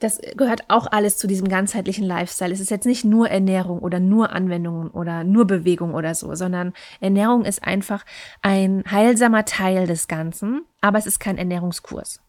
das 0.00 0.20
gehört 0.36 0.62
auch 0.68 0.86
alles 0.90 1.18
zu 1.18 1.26
diesem 1.26 1.48
ganzheitlichen 1.48 2.04
Lifestyle. 2.04 2.52
Es 2.52 2.60
ist 2.60 2.70
jetzt 2.70 2.86
nicht 2.86 3.04
nur 3.04 3.28
Ernährung 3.28 3.80
oder 3.80 4.00
nur 4.00 4.30
Anwendungen 4.30 4.90
oder 4.90 5.24
nur 5.24 5.46
Bewegung 5.46 5.94
oder 5.94 6.14
so, 6.14 6.34
sondern 6.34 6.72
Ernährung 7.00 7.44
ist 7.44 7.64
einfach 7.64 8.04
ein 8.42 8.84
heilsamer 8.90 9.44
Teil 9.44 9.86
des 9.86 10.08
Ganzen, 10.08 10.62
aber 10.80 10.98
es 10.98 11.06
ist 11.06 11.20
kein 11.20 11.38
Ernährungskurs. 11.38 12.20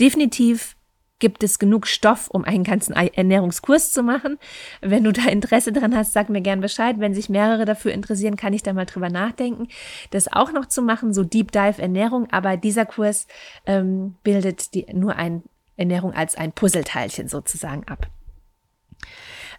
Definitiv 0.00 0.76
gibt 1.18 1.42
es 1.42 1.58
genug 1.58 1.86
Stoff, 1.86 2.28
um 2.30 2.44
einen 2.44 2.64
ganzen 2.64 2.92
Ernährungskurs 2.92 3.92
zu 3.92 4.02
machen. 4.02 4.38
Wenn 4.80 5.04
du 5.04 5.12
da 5.12 5.24
Interesse 5.24 5.72
dran 5.72 5.96
hast, 5.96 6.12
sag 6.12 6.28
mir 6.28 6.40
gern 6.40 6.60
Bescheid. 6.60 6.96
Wenn 6.98 7.14
sich 7.14 7.28
mehrere 7.28 7.64
dafür 7.64 7.92
interessieren, 7.92 8.36
kann 8.36 8.52
ich 8.52 8.62
da 8.62 8.72
mal 8.72 8.86
drüber 8.86 9.10
nachdenken, 9.10 9.68
das 10.10 10.32
auch 10.32 10.52
noch 10.52 10.66
zu 10.66 10.80
machen, 10.80 11.12
so 11.12 11.24
Deep 11.24 11.50
Dive 11.50 11.82
Ernährung. 11.82 12.28
Aber 12.30 12.56
dieser 12.56 12.86
Kurs 12.86 13.26
ähm, 13.66 14.14
bildet 14.22 14.74
die, 14.74 14.86
nur 14.92 15.16
ein 15.16 15.42
Ernährung 15.78 16.12
als 16.12 16.36
ein 16.36 16.52
Puzzleteilchen 16.52 17.28
sozusagen 17.28 17.84
ab. 17.88 18.08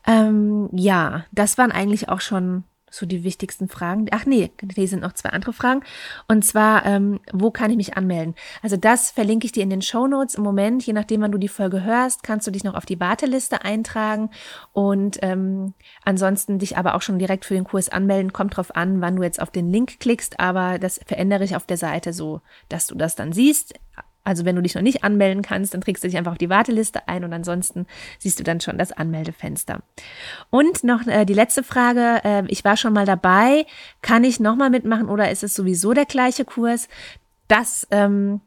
Ähm, 0.05 0.69
ja, 0.73 1.25
das 1.31 1.57
waren 1.57 1.71
eigentlich 1.71 2.09
auch 2.09 2.21
schon 2.21 2.63
so 2.91 3.05
die 3.05 3.23
wichtigsten 3.23 3.67
Fragen. 3.67 4.07
Ach 4.11 4.25
nee, 4.25 4.51
hier 4.73 4.87
sind 4.87 5.01
noch 5.01 5.13
zwei 5.13 5.29
andere 5.29 5.53
Fragen. 5.53 5.83
Und 6.27 6.43
zwar, 6.43 6.85
ähm, 6.85 7.19
wo 7.31 7.51
kann 7.51 7.69
ich 7.71 7.77
mich 7.77 7.97
anmelden? 7.97 8.35
Also 8.61 8.77
das 8.77 9.11
verlinke 9.11 9.45
ich 9.45 9.51
dir 9.51 9.63
in 9.63 9.69
den 9.69 9.81
Show 9.81 10.07
Notes. 10.07 10.35
Im 10.35 10.43
Moment, 10.43 10.85
je 10.85 10.93
nachdem, 10.93 11.21
wann 11.21 11.31
du 11.31 11.37
die 11.37 11.47
Folge 11.47 11.83
hörst, 11.83 12.23
kannst 12.23 12.47
du 12.47 12.51
dich 12.51 12.63
noch 12.63 12.75
auf 12.75 12.85
die 12.85 12.99
Warteliste 12.99 13.63
eintragen 13.63 14.29
und 14.73 15.19
ähm, 15.21 15.73
ansonsten 16.03 16.59
dich 16.59 16.77
aber 16.77 16.95
auch 16.95 17.01
schon 17.01 17.19
direkt 17.19 17.45
für 17.45 17.53
den 17.53 17.63
Kurs 17.63 17.89
anmelden. 17.89 18.33
Kommt 18.33 18.57
drauf 18.57 18.75
an, 18.75 19.01
wann 19.01 19.15
du 19.15 19.23
jetzt 19.23 19.41
auf 19.41 19.51
den 19.51 19.71
Link 19.71 19.99
klickst, 19.99 20.39
aber 20.39 20.79
das 20.79 20.99
verändere 21.05 21.43
ich 21.43 21.55
auf 21.55 21.65
der 21.65 21.77
Seite 21.77 22.13
so, 22.13 22.41
dass 22.69 22.87
du 22.87 22.95
das 22.95 23.15
dann 23.15 23.33
siehst. 23.33 23.75
Also 24.23 24.45
wenn 24.45 24.55
du 24.55 24.61
dich 24.61 24.75
noch 24.75 24.81
nicht 24.81 25.03
anmelden 25.03 25.41
kannst, 25.41 25.73
dann 25.73 25.81
trägst 25.81 26.03
du 26.03 26.07
dich 26.07 26.17
einfach 26.17 26.33
auf 26.33 26.37
die 26.37 26.49
Warteliste 26.49 27.07
ein 27.07 27.23
und 27.23 27.33
ansonsten 27.33 27.87
siehst 28.19 28.39
du 28.39 28.43
dann 28.43 28.61
schon 28.61 28.77
das 28.77 28.91
Anmeldefenster. 28.91 29.81
Und 30.49 30.83
noch 30.83 31.07
äh, 31.07 31.25
die 31.25 31.33
letzte 31.33 31.63
Frage, 31.63 32.21
äh, 32.23 32.43
ich 32.47 32.63
war 32.63 32.77
schon 32.77 32.93
mal 32.93 33.05
dabei, 33.05 33.65
kann 34.01 34.23
ich 34.23 34.39
nochmal 34.39 34.69
mitmachen 34.69 35.09
oder 35.09 35.31
ist 35.31 35.43
es 35.43 35.53
sowieso 35.53 35.93
der 35.93 36.05
gleiche 36.05 36.45
Kurs? 36.45 36.87
Das 37.47 37.87
ähm, 37.91 38.41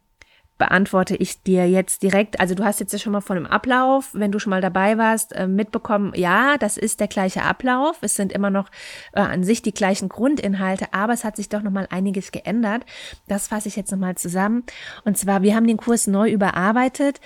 beantworte 0.63 1.17
ich 1.17 1.43
dir 1.43 1.69
jetzt 1.69 2.05
direkt. 2.05 2.39
Also 2.39 2.55
du 2.55 2.63
hast 2.63 2.79
jetzt 2.79 2.93
ja 2.93 2.99
schon 3.01 3.13
mal 3.13 3.21
von 3.21 3.35
dem 3.35 3.47
Ablauf, 3.47 4.11
wenn 4.13 4.31
du 4.31 4.39
schon 4.39 4.51
mal 4.51 4.61
dabei 4.61 4.97
warst, 4.97 5.33
äh, 5.33 5.49
mitbekommen, 5.49 6.13
ja, 6.15 6.57
das 6.57 6.77
ist 6.77 7.01
der 7.01 7.09
gleiche 7.09 7.43
Ablauf. 7.43 7.99
Es 8.01 8.15
sind 8.15 8.31
immer 8.31 8.49
noch 8.49 8.69
äh, 9.13 9.23
an 9.23 9.43
sich 9.43 9.63
die 9.63 9.75
gleichen 9.75 10.09
Grundinhalte, 10.09 10.95
aber 10.95 11.15
es 11.15 11.25
hat 11.25 11.35
sich 11.35 11.49
doch 11.49 11.63
noch 11.63 11.73
mal 11.73 11.89
einiges 11.91 12.31
geändert. 12.31 12.85
Das 13.27 13.49
fasse 13.49 13.67
ich 13.67 13.75
jetzt 13.75 13.91
noch 13.91 13.99
mal 13.99 14.15
zusammen. 14.15 14.63
Und 15.05 15.19
zwar, 15.19 15.43
wir 15.43 15.57
haben 15.57 15.67
den 15.67 15.79
Kurs 15.79 16.07
neu 16.07 16.31
überarbeitet. 16.31 17.21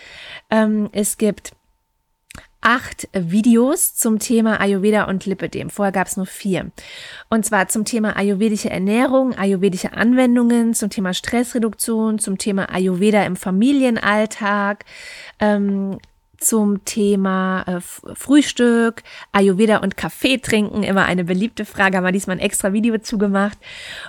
Ähm, 0.49 0.89
es 0.93 1.19
gibt 1.19 1.53
acht 2.67 3.09
Videos 3.13 3.95
zum 3.95 4.19
Thema 4.19 4.61
Ayurveda 4.61 5.05
und 5.05 5.25
Lipidem. 5.25 5.71
Vorher 5.71 5.93
gab 5.93 6.09
es 6.09 6.17
nur 6.17 6.27
vier. 6.27 6.73
Und 7.31 7.47
zwar 7.47 7.69
zum 7.69 7.85
Thema 7.85 8.17
ayurvedische 8.17 8.71
Ernährung, 8.71 9.39
ayurvedische 9.39 9.93
Anwendungen, 9.93 10.75
zum 10.75 10.91
Thema 10.91 11.15
Stressreduktion, 11.15 12.19
zum 12.19 12.39
Thema 12.39 12.69
Ayurveda 12.75 13.23
im 13.23 13.37
Familienalltag, 13.37 14.85
ähm, 15.39 15.99
zum 16.39 16.85
Thema 16.85 17.63
äh, 17.63 17.81
Frühstück, 17.81 19.03
Ayurveda 19.33 19.79
und 19.79 19.97
Kaffee 19.97 20.39
trinken. 20.39 20.83
Immer 20.83 21.05
eine 21.05 21.25
beliebte 21.25 21.65
Frage, 21.65 21.97
haben 21.97 22.05
wir 22.05 22.13
diesmal 22.13 22.37
ein 22.37 22.41
extra 22.41 22.73
Video 22.73 22.99
zugemacht. 22.99 23.59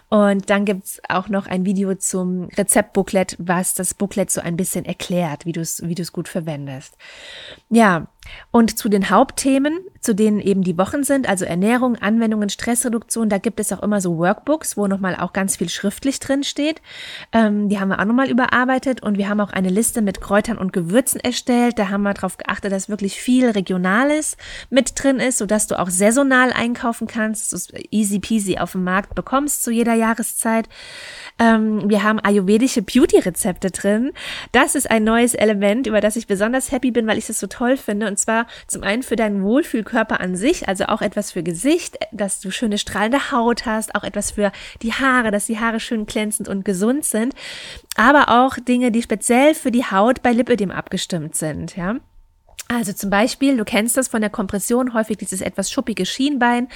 Und 0.10 0.50
dann 0.50 0.66
gibt's 0.66 1.00
auch 1.10 1.30
noch 1.30 1.46
ein 1.48 1.64
Video 1.66 1.94
zum 1.96 2.50
Rezeptbooklet, 2.58 3.36
was 3.40 3.76
das 3.76 3.94
Booklet 3.94 4.32
so 4.32 4.42
ein 4.42 4.58
bisschen 4.58 4.84
erklärt, 4.84 5.46
wie 5.46 5.52
du 5.52 5.62
es 5.62 5.88
wie 5.88 5.96
gut 6.12 6.28
verwendest. 6.28 6.98
Ja, 7.70 8.08
und 8.52 8.78
zu 8.78 8.90
den 8.90 9.10
Hauptthemen, 9.10 9.80
zu 10.00 10.14
denen 10.16 10.40
eben 10.40 10.64
die 10.64 10.78
Wochen 10.78 11.04
sind, 11.04 11.28
also 11.28 11.46
Ernährung, 11.46 11.96
Anwendungen, 11.98 12.50
Stressreduktion, 12.50 13.30
da 13.30 13.38
gibt 13.38 13.60
es 13.60 13.72
auch 13.72 13.84
immer 13.84 14.02
so 14.02 14.18
Workbooks, 14.18 14.78
wo 14.78 14.88
nochmal 14.88 15.16
auch 15.16 15.34
ganz 15.34 15.58
viel 15.58 15.70
schriftlich 15.70 16.20
drin 16.20 16.44
steht. 16.44 16.82
Ähm, 17.32 17.70
die 17.70 17.80
haben 17.80 17.90
wir 17.90 18.00
auch 18.00 18.06
nochmal 18.06 18.30
überarbeitet 18.30 19.02
und 19.04 19.18
wir 19.18 19.30
haben 19.30 19.40
auch 19.40 19.52
eine 19.52 19.70
Liste 19.70 20.02
mit 20.02 20.22
Kräutern 20.22 20.58
und 20.58 20.74
Gewürzen 20.74 21.20
erstellt. 21.20 21.80
Da 21.80 21.90
haben 21.90 22.04
wir 22.04 22.14
darauf 22.14 22.38
geachtet, 22.38 22.72
dass 22.72 22.90
wirklich 22.90 23.22
viel 23.22 23.50
Regionales 23.50 24.38
mit 24.70 24.92
drin 25.02 25.20
ist, 25.20 25.38
sodass 25.38 25.68
du 25.68 25.80
auch 25.80 25.90
saisonal 25.90 26.52
einkaufen 26.54 27.08
kannst, 27.08 27.54
dass 27.54 27.70
easy 27.92 28.20
peasy 28.20 28.58
auf 28.58 28.74
dem 28.74 28.84
Markt 28.84 29.16
bekommst 29.16 29.64
zu 29.64 29.72
jeder 29.72 29.94
Jahreszeit. 29.94 30.70
Ähm, 31.40 31.90
wir 31.90 32.04
haben 32.04 32.20
ayurvedische 32.20 32.82
Beauty-Rezepte 32.82 33.72
drin. 33.72 34.12
Das 34.52 34.76
ist 34.76 34.90
ein 34.90 35.04
neues 35.04 35.34
Element, 35.34 35.88
über 35.88 36.02
das 36.02 36.16
ich 36.16 36.28
besonders 36.28 36.72
happy 36.72 36.92
bin, 36.92 37.08
weil 37.08 37.18
ich 37.18 37.28
das 37.28 37.40
so 37.40 37.48
toll 37.48 37.78
finde. 37.78 38.08
Und 38.08 38.20
zwar 38.20 38.48
zum 38.68 38.84
einen 38.84 39.04
für 39.04 39.16
deinen 39.16 39.44
Wohlfühlkörper 39.88 40.20
an 40.20 40.36
sich, 40.36 40.68
also 40.68 40.86
auch 40.86 41.02
etwas 41.02 41.32
für 41.32 41.44
Gesicht, 41.44 41.98
dass 42.12 42.40
du 42.40 42.52
schöne 42.52 42.78
strahlende 42.78 43.32
Haut 43.32 43.66
hast, 43.66 43.96
auch 43.96 44.04
etwas 44.04 44.32
für 44.32 44.52
die 44.82 44.94
Haare, 44.94 45.32
dass 45.32 45.46
die 45.46 45.60
Haare 45.60 45.80
schön 45.80 46.06
glänzend 46.06 46.48
und 46.48 46.66
gesund 46.66 47.06
sind, 47.06 47.34
aber 47.96 48.30
auch 48.30 48.58
Dinge, 48.60 48.92
die 48.92 49.02
speziell 49.02 49.54
für 49.54 49.72
die 49.72 49.86
Haut 49.86 50.22
bei 50.22 50.32
Lipödem 50.32 50.72
abgestimmt 50.72 51.36
sind, 51.36 51.76
ja. 51.76 51.96
Also 52.70 52.92
zum 52.92 53.10
Beispiel, 53.10 53.56
du 53.56 53.64
kennst 53.64 53.96
das 53.96 54.10
von 54.10 54.20
der 54.20 54.30
Kompression, 54.30 54.94
häufig 54.94 55.18
dieses 55.18 55.42
etwas 55.42 55.72
schuppige 55.72 56.06
Schienbein. 56.06 56.68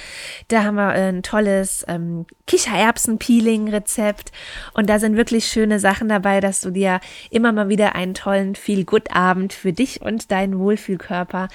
Da 0.48 0.64
haben 0.64 0.76
wir 0.76 0.88
ein 0.88 1.22
tolles 1.22 1.84
ähm, 1.86 2.24
Kichererbsen-Peeling-Rezept. 2.46 4.32
Und 4.72 4.88
da 4.88 4.98
sind 4.98 5.16
wirklich 5.16 5.46
schöne 5.46 5.78
Sachen 5.80 6.08
dabei, 6.08 6.40
dass 6.40 6.62
du 6.62 6.70
dir 6.70 7.00
immer 7.30 7.52
mal 7.52 7.68
wieder 7.68 7.94
einen 7.94 8.14
tollen 8.14 8.54
Feel-Good-Abend 8.54 9.52
für 9.52 9.72
dich 9.72 10.00
und 10.00 10.30
deinen 10.30 10.58
Wohlfühlkörper 10.58 11.48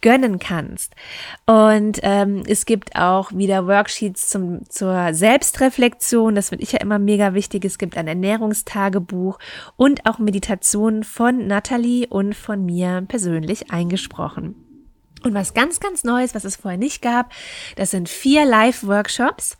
gönnen 0.00 0.38
kannst. 0.38 0.94
Und 1.46 2.00
ähm, 2.02 2.42
es 2.46 2.66
gibt 2.66 2.96
auch 2.96 3.32
wieder 3.32 3.66
Worksheets 3.66 4.28
zum, 4.28 4.68
zur 4.68 5.14
Selbstreflexion. 5.14 6.34
Das 6.34 6.48
finde 6.48 6.64
ich 6.64 6.72
ja 6.72 6.80
immer 6.80 6.98
mega 6.98 7.34
wichtig. 7.34 7.64
Es 7.64 7.78
gibt 7.78 7.96
ein 7.96 8.08
Ernährungstagebuch 8.08 9.38
und 9.76 10.04
auch 10.04 10.18
Meditationen 10.18 11.04
von 11.04 11.46
Natalie 11.46 12.06
und 12.08 12.34
von 12.34 12.64
mir 12.64 13.04
persönlich 13.08 13.70
eingesprochen. 13.84 14.54
Und 15.22 15.32
was 15.32 15.54
ganz, 15.54 15.80
ganz 15.80 16.04
Neues, 16.04 16.34
was 16.34 16.44
es 16.44 16.56
vorher 16.56 16.76
nicht 16.76 17.00
gab, 17.00 17.32
das 17.76 17.92
sind 17.92 18.10
vier 18.10 18.44
Live-Workshops. 18.44 19.56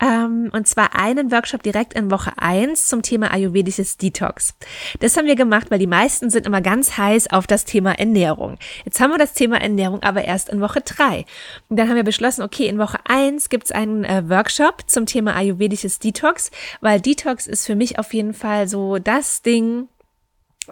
Ähm, 0.00 0.50
und 0.52 0.68
zwar 0.68 0.94
einen 0.94 1.32
Workshop 1.32 1.64
direkt 1.64 1.94
in 1.94 2.12
Woche 2.12 2.32
eins 2.36 2.86
zum 2.86 3.02
Thema 3.02 3.32
ayurvedisches 3.32 3.96
Detox. 3.96 4.54
Das 5.00 5.16
haben 5.16 5.26
wir 5.26 5.34
gemacht, 5.34 5.72
weil 5.72 5.80
die 5.80 5.88
meisten 5.88 6.30
sind 6.30 6.46
immer 6.46 6.60
ganz 6.60 6.96
heiß 6.96 7.32
auf 7.32 7.48
das 7.48 7.64
Thema 7.64 7.98
Ernährung. 7.98 8.56
Jetzt 8.84 9.00
haben 9.00 9.10
wir 9.10 9.18
das 9.18 9.32
Thema 9.32 9.60
Ernährung 9.60 10.00
aber 10.04 10.24
erst 10.24 10.48
in 10.48 10.60
Woche 10.60 10.80
drei. 10.80 11.24
Und 11.68 11.76
dann 11.76 11.88
haben 11.88 11.96
wir 11.96 12.04
beschlossen, 12.04 12.42
okay, 12.42 12.68
in 12.68 12.78
Woche 12.78 12.98
eins 13.04 13.48
gibt's 13.48 13.72
einen 13.72 14.04
äh, 14.04 14.28
Workshop 14.28 14.84
zum 14.86 15.06
Thema 15.06 15.34
ayurvedisches 15.34 15.98
Detox, 15.98 16.52
weil 16.80 17.00
Detox 17.00 17.48
ist 17.48 17.66
für 17.66 17.74
mich 17.74 17.98
auf 17.98 18.14
jeden 18.14 18.34
Fall 18.34 18.68
so 18.68 18.98
das 18.98 19.42
Ding, 19.42 19.88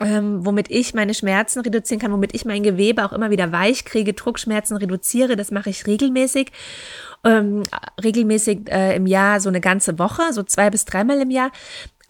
ähm, 0.00 0.44
womit 0.44 0.70
ich 0.70 0.94
meine 0.94 1.14
Schmerzen 1.14 1.60
reduzieren 1.60 2.00
kann, 2.00 2.12
womit 2.12 2.34
ich 2.34 2.44
mein 2.44 2.62
Gewebe 2.62 3.04
auch 3.04 3.12
immer 3.12 3.30
wieder 3.30 3.52
weich 3.52 3.84
kriege, 3.84 4.12
Druckschmerzen 4.12 4.76
reduziere. 4.76 5.36
Das 5.36 5.50
mache 5.50 5.70
ich 5.70 5.86
regelmäßig. 5.86 6.50
Ähm, 7.24 7.62
regelmäßig 8.02 8.68
äh, 8.68 8.96
im 8.96 9.06
Jahr 9.06 9.40
so 9.40 9.48
eine 9.48 9.60
ganze 9.60 9.98
Woche, 9.98 10.32
so 10.32 10.42
zwei 10.42 10.70
bis 10.70 10.84
dreimal 10.84 11.20
im 11.20 11.30
Jahr. 11.30 11.52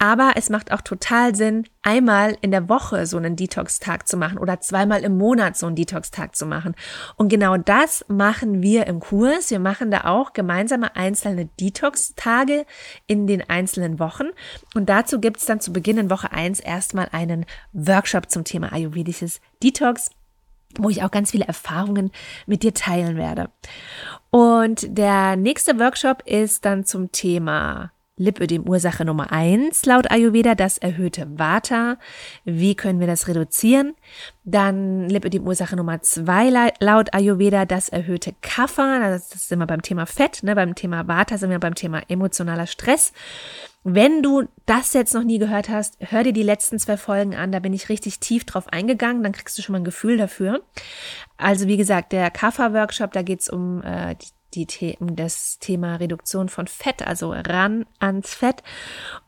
Aber 0.03 0.33
es 0.35 0.51
macht 0.51 0.73
auch 0.73 0.81
total 0.81 1.37
Sinn, 1.37 1.65
einmal 1.83 2.37
in 2.41 2.51
der 2.51 2.69
Woche 2.69 3.07
so 3.07 3.19
einen 3.19 3.37
Detox-Tag 3.37 4.09
zu 4.09 4.17
machen 4.17 4.37
oder 4.37 4.59
zweimal 4.59 5.05
im 5.05 5.17
Monat 5.17 5.57
so 5.57 5.67
einen 5.67 5.77
Detox-Tag 5.77 6.35
zu 6.35 6.45
machen. 6.45 6.75
Und 7.15 7.29
genau 7.29 7.57
das 7.57 8.05
machen 8.09 8.63
wir 8.63 8.89
im 8.89 8.99
Kurs. 8.99 9.53
Wir 9.53 9.61
machen 9.61 9.93
da 9.93 10.07
auch 10.07 10.33
gemeinsame 10.33 10.97
einzelne 10.97 11.49
Detox-Tage 11.61 12.67
in 13.07 13.29
den 13.29 13.49
einzelnen 13.49 14.01
Wochen. 14.01 14.25
Und 14.75 14.89
dazu 14.89 15.21
gibt 15.21 15.37
es 15.37 15.47
dann 15.47 15.61
zu 15.61 15.73
Beginn 15.73 15.99
in 15.99 16.11
Woche 16.11 16.33
eins 16.33 16.59
erstmal 16.59 17.09
einen 17.13 17.47
Workshop 17.73 18.29
zum 18.29 18.43
Thema 18.43 18.73
ayurvedisches 18.73 19.41
Detox 19.63 20.11
wo 20.79 20.89
ich 20.89 21.03
auch 21.03 21.11
ganz 21.11 21.33
viele 21.33 21.45
Erfahrungen 21.45 22.11
mit 22.47 22.63
dir 22.63 22.73
teilen 22.73 23.19
werde. 23.19 23.51
Und 24.31 24.87
der 24.97 25.37
nächste 25.37 25.79
Workshop 25.79 26.23
ist 26.25 26.65
dann 26.65 26.87
zum 26.87 27.13
Thema 27.13 27.93
Lipödem 28.19 28.69
Ursache 28.69 29.05
Nummer 29.07 29.33
eins 29.33 29.87
laut 29.87 30.11
Ayurveda, 30.11 30.55
das 30.55 30.77
erhöhte 30.77 31.27
Vata. 31.39 31.97
Wie 32.45 32.75
können 32.75 33.01
wir 33.01 33.07
das 33.07 33.27
reduzieren? 33.27 33.95
Dann 34.45 35.09
Lipödem 35.09 35.47
Ursache 35.47 35.77
Nummer 35.77 36.03
zwei 36.03 36.51
laut 36.81 37.15
Ayurveda, 37.15 37.65
das 37.65 37.89
erhöhte 37.89 38.35
Kapha. 38.43 38.99
Das 38.99 39.31
sind 39.31 39.59
wir 39.59 39.67
beim 39.67 39.81
Thema 39.81 40.05
Fett, 40.05 40.43
ne? 40.43 40.55
beim 40.55 40.75
Thema 40.75 41.09
Vata 41.09 41.39
sind 41.39 41.51
wir 41.51 41.59
beim 41.59 41.75
Thema 41.75 42.03
emotionaler 42.09 42.67
Stress. 42.67 43.13
Wenn 43.85 44.23
du 44.23 44.45
das 44.67 44.93
jetzt 44.93 45.15
noch 45.15 45.25
nie 45.25 45.39
gehört 45.39 45.69
hast, 45.69 45.97
hör 45.99 46.23
dir 46.23 46.33
die 46.33 46.45
letzten 46.45 46.79
zwei 46.79 46.97
Folgen 46.97 47.35
an, 47.35 47.51
da 47.51 47.59
bin 47.59 47.73
ich 47.73 47.89
richtig 47.89 48.21
tief 48.21 48.45
drauf 48.45 48.69
eingegangen, 48.69 49.23
dann 49.23 49.33
kriegst 49.33 49.59
du 49.59 49.63
schon 49.63 49.73
mal 49.73 49.81
ein 49.81 49.85
Gefühl 49.85 50.19
dafür. 50.19 50.63
Also 51.37 51.67
wie 51.67 51.77
gesagt, 51.77 52.13
der 52.13 52.31
Kapha-Workshop, 52.31 53.13
da 53.13 53.23
geht's 53.23 53.49
um 53.49 53.83
äh, 53.83 54.15
die 54.15 54.29
die 54.55 54.67
Themen, 54.67 55.17
das 55.17 55.59
Thema 55.59 55.97
Reduktion 55.97 56.49
von 56.49 56.67
Fett, 56.67 57.07
also 57.07 57.33
ran 57.33 57.87
ans 57.99 58.35
Fett. 58.35 58.63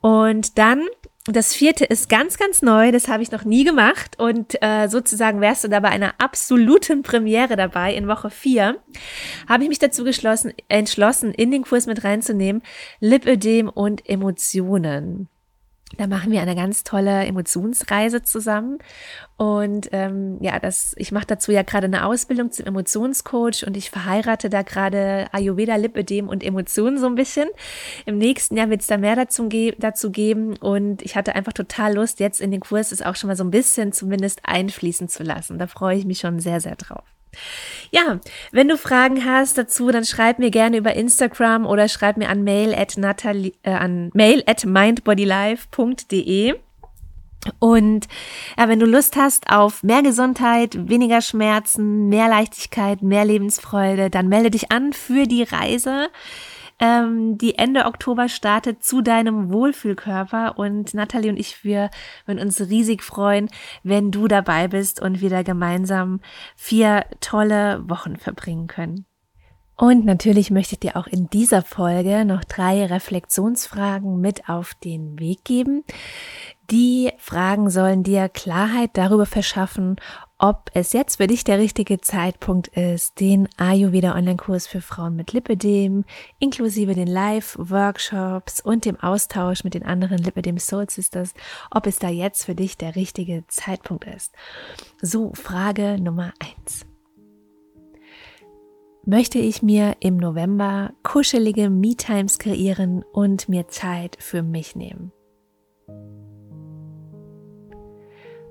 Und 0.01 0.59
dann 0.59 0.87
das 1.27 1.55
vierte 1.55 1.87
ist 1.87 2.11
ganz, 2.11 2.37
ganz 2.37 2.61
neu, 2.61 2.93
das 2.93 3.09
habe 3.09 3.23
ich 3.23 3.31
noch 3.31 3.45
nie 3.45 3.65
gemacht 3.65 4.19
und 4.19 4.63
äh, 4.63 4.89
sozusagen 4.89 5.41
wärst 5.41 5.65
du 5.65 5.69
da 5.69 5.81
bei 5.81 5.89
einer 5.89 6.13
absoluten 6.19 7.03
Premiere 7.03 7.57
dabei 7.57 7.95
in 7.95 8.07
Woche 8.09 8.29
vier. 8.29 8.77
Habe 9.49 9.63
ich 9.63 9.71
mich 9.71 9.79
dazu 9.79 10.05
geschlossen, 10.05 10.53
entschlossen, 10.69 11.33
in 11.33 11.51
den 11.51 11.63
Kurs 11.63 11.87
mit 11.87 12.05
reinzunehmen, 12.05 12.63
Lipödem 13.01 13.71
und 13.71 14.07
Emotionen. 14.07 15.29
Da 15.97 16.07
machen 16.07 16.33
wir 16.33 16.41
eine 16.41 16.55
ganz 16.55 16.85
tolle 16.85 17.25
Emotionsreise 17.25 18.23
zusammen. 18.23 18.79
Und 19.37 19.89
ähm, 19.93 20.39
ja, 20.41 20.59
das, 20.59 20.95
ich 20.97 21.11
mache 21.13 21.27
dazu 21.27 21.53
ja 21.53 21.63
gerade 21.63 21.87
eine 21.87 22.07
Ausbildung 22.07 22.53
zum 22.53 22.67
Emotionscoach 22.67 23.67
und 23.67 23.77
ich 23.77 23.91
verheirate 23.91 24.49
da 24.49 24.63
gerade 24.63 25.27
Ayurveda, 25.33 25.77
Lipödem 25.77 26.29
und 26.29 26.45
Emotionen 26.45 26.99
so 26.99 27.07
ein 27.07 27.17
bisschen. 27.17 27.49
Im 28.07 28.19
nächsten 28.19 28.57
Jahr 28.57 28.71
wird 28.71 28.83
es 28.83 28.87
da 28.87 28.97
mehr 28.97 29.17
dazu, 29.17 29.49
ge 29.49 29.75
dazu 29.79 30.11
geben 30.11 30.57
und 30.57 31.03
ich 31.03 31.17
hatte 31.17 31.35
einfach 31.35 31.53
total 31.53 31.95
Lust, 31.95 32.21
jetzt 32.21 32.41
in 32.41 32.51
den 32.51 32.61
Kurs 32.61 32.93
es 32.93 33.03
auch 33.03 33.17
schon 33.17 33.29
mal 33.29 33.37
so 33.37 33.45
ein 33.45 33.51
bisschen 33.51 33.93
zumindest 33.93 34.41
einfließen 34.45 35.09
zu 35.09 35.23
lassen. 35.23 35.59
Da 35.59 35.67
freue 35.67 35.97
ich 35.97 36.05
mich 36.05 36.21
schon 36.21 36.39
sehr, 36.39 36.61
sehr 36.61 36.77
drauf. 36.77 37.14
Ja, 37.91 38.21
wenn 38.51 38.69
du 38.69 38.77
Fragen 38.77 39.25
hast 39.25 39.57
dazu, 39.59 39.91
dann 39.91 40.05
schreib 40.05 40.39
mir 40.39 40.51
gerne 40.51 40.79
über 40.79 40.95
Instagram 40.95 41.67
oder 41.67 41.89
schreib 41.89 42.17
mir 42.17 42.29
an 42.29 42.43
mail 42.43 42.75
at, 42.75 42.97
Natalie, 42.97 43.53
äh, 43.63 43.71
an 43.71 44.11
mail 44.15 44.43
at 44.47 44.65
mindbodylife.de. 44.65 46.55
Und 47.59 48.09
ja, 48.59 48.69
wenn 48.69 48.81
du 48.81 48.87
Lust 48.87 49.17
hast 49.17 49.51
auf 49.51 49.83
mehr 49.83 50.03
Gesundheit, 50.03 50.89
weniger 50.89 51.21
Schmerzen, 51.21 52.09
mehr 52.09 52.29
Leichtigkeit, 52.29 53.03
mehr 53.03 53.25
Lebensfreude, 53.25 54.11
dann 54.11 54.29
melde 54.29 54.51
dich 54.51 54.73
an 54.73 54.93
für 54.93 55.27
die 55.27 55.43
Reise 55.43 56.09
ähm, 56.81 57.39
die 57.39 57.57
Ende 57.57 57.87
Oktober 57.87 58.29
startet 58.29 58.83
zu 58.83 59.01
deinem 59.01 59.53
Wohlfühlkörper. 59.53 60.59
Und 60.59 60.95
Natalie 60.95 61.31
und 61.31 61.39
ich, 61.39 61.65
wir 61.65 61.91
würden 62.27 62.41
uns 62.41 62.61
riesig 62.61 63.03
freuen, 63.03 63.49
wenn 63.83 64.11
du 64.11 64.29
dabei 64.29 64.69
bist 64.69 65.01
und 65.01 65.21
wir 65.21 65.31
da 65.31 65.43
gemeinsam 65.43 66.21
vier 66.57 67.05
tolle 67.21 67.83
Wochen 67.89 68.17
verbringen 68.17 68.67
können. 68.67 69.07
Und 69.77 70.05
natürlich 70.05 70.51
möchte 70.51 70.75
ich 70.75 70.81
dir 70.81 70.97
auch 70.97 71.09
in 71.09 71.29
dieser 71.31 71.63
Folge 71.63 72.25
noch 72.25 72.45
drei 72.45 72.87
Reflexionsfragen 72.87 74.21
mit 74.21 74.49
auf 74.49 74.75
den 74.75 75.19
Weg 75.19 75.45
geben. 75.45 75.83
Die 76.71 77.11
Fragen 77.19 77.69
sollen 77.71 78.05
dir 78.05 78.29
Klarheit 78.29 78.91
darüber 78.95 79.27
verschaffen, 79.27 79.97
ob 80.39 80.71
es 80.75 80.93
jetzt 80.93 81.17
für 81.17 81.27
dich 81.27 81.45
der 81.45 81.59
richtige 81.59 82.01
Zeitpunkt 82.01 82.69
ist, 82.69 83.21
den 83.21 83.49
Ayurveda 83.57 84.15
Online-Kurs 84.15 84.67
für 84.67 84.81
Frauen 84.81 85.17
mit 85.17 85.33
Lipidem, 85.33 86.05
inklusive 86.39 86.95
den 86.95 87.07
Live-Workshops 87.07 88.61
und 88.61 88.85
dem 88.85 88.99
Austausch 89.01 89.65
mit 89.65 89.75
den 89.75 89.85
anderen 89.85 90.19
Lipidem 90.19 90.59
Soul 90.59 90.89
Sisters, 90.89 91.35
ob 91.71 91.87
es 91.87 91.99
da 91.99 92.09
jetzt 92.09 92.45
für 92.45 92.55
dich 92.55 92.79
der 92.79 92.97
richtige 92.97 93.45
Zeitpunkt 93.49 94.05
ist. 94.05 94.33
So, 95.03 95.33
Frage 95.35 95.99
Nummer 96.01 96.33
eins. 96.41 96.87
Möchte 99.07 99.39
ich 99.39 99.63
mir 99.63 99.97
im 100.01 100.17
November 100.17 100.93
kuschelige 101.03 101.69
Me-Times 101.69 102.39
kreieren 102.39 103.05
und 103.13 103.51
mir 103.51 103.69
Zeit 103.69 104.17
für 104.19 104.43
mich 104.43 104.77
nehmen? 104.77 105.13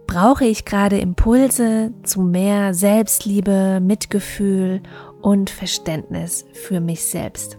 Brauche 0.06 0.46
ich 0.46 0.64
gerade 0.64 1.00
Impulse 1.00 1.92
zu 2.04 2.22
mehr 2.22 2.76
Selbstliebe, 2.76 3.80
Mitgefühl 3.82 4.84
und 5.24 5.50
Verständnis 5.50 6.46
für 6.54 6.80
mich 6.80 7.04
selbst? 7.04 7.58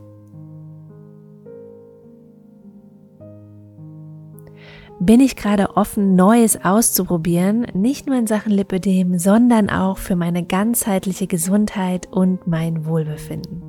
Bin 5.00 5.20
ich 5.20 5.34
gerade 5.34 5.76
offen, 5.76 6.14
Neues 6.14 6.64
auszuprobieren, 6.64 7.66
nicht 7.74 8.06
nur 8.06 8.16
in 8.16 8.26
Sachen 8.26 8.52
Lipödem, 8.52 9.18
sondern 9.18 9.68
auch 9.68 9.98
für 9.98 10.14
meine 10.14 10.44
ganzheitliche 10.44 11.26
Gesundheit 11.26 12.08
und 12.10 12.46
mein 12.46 12.86
Wohlbefinden? 12.86 13.63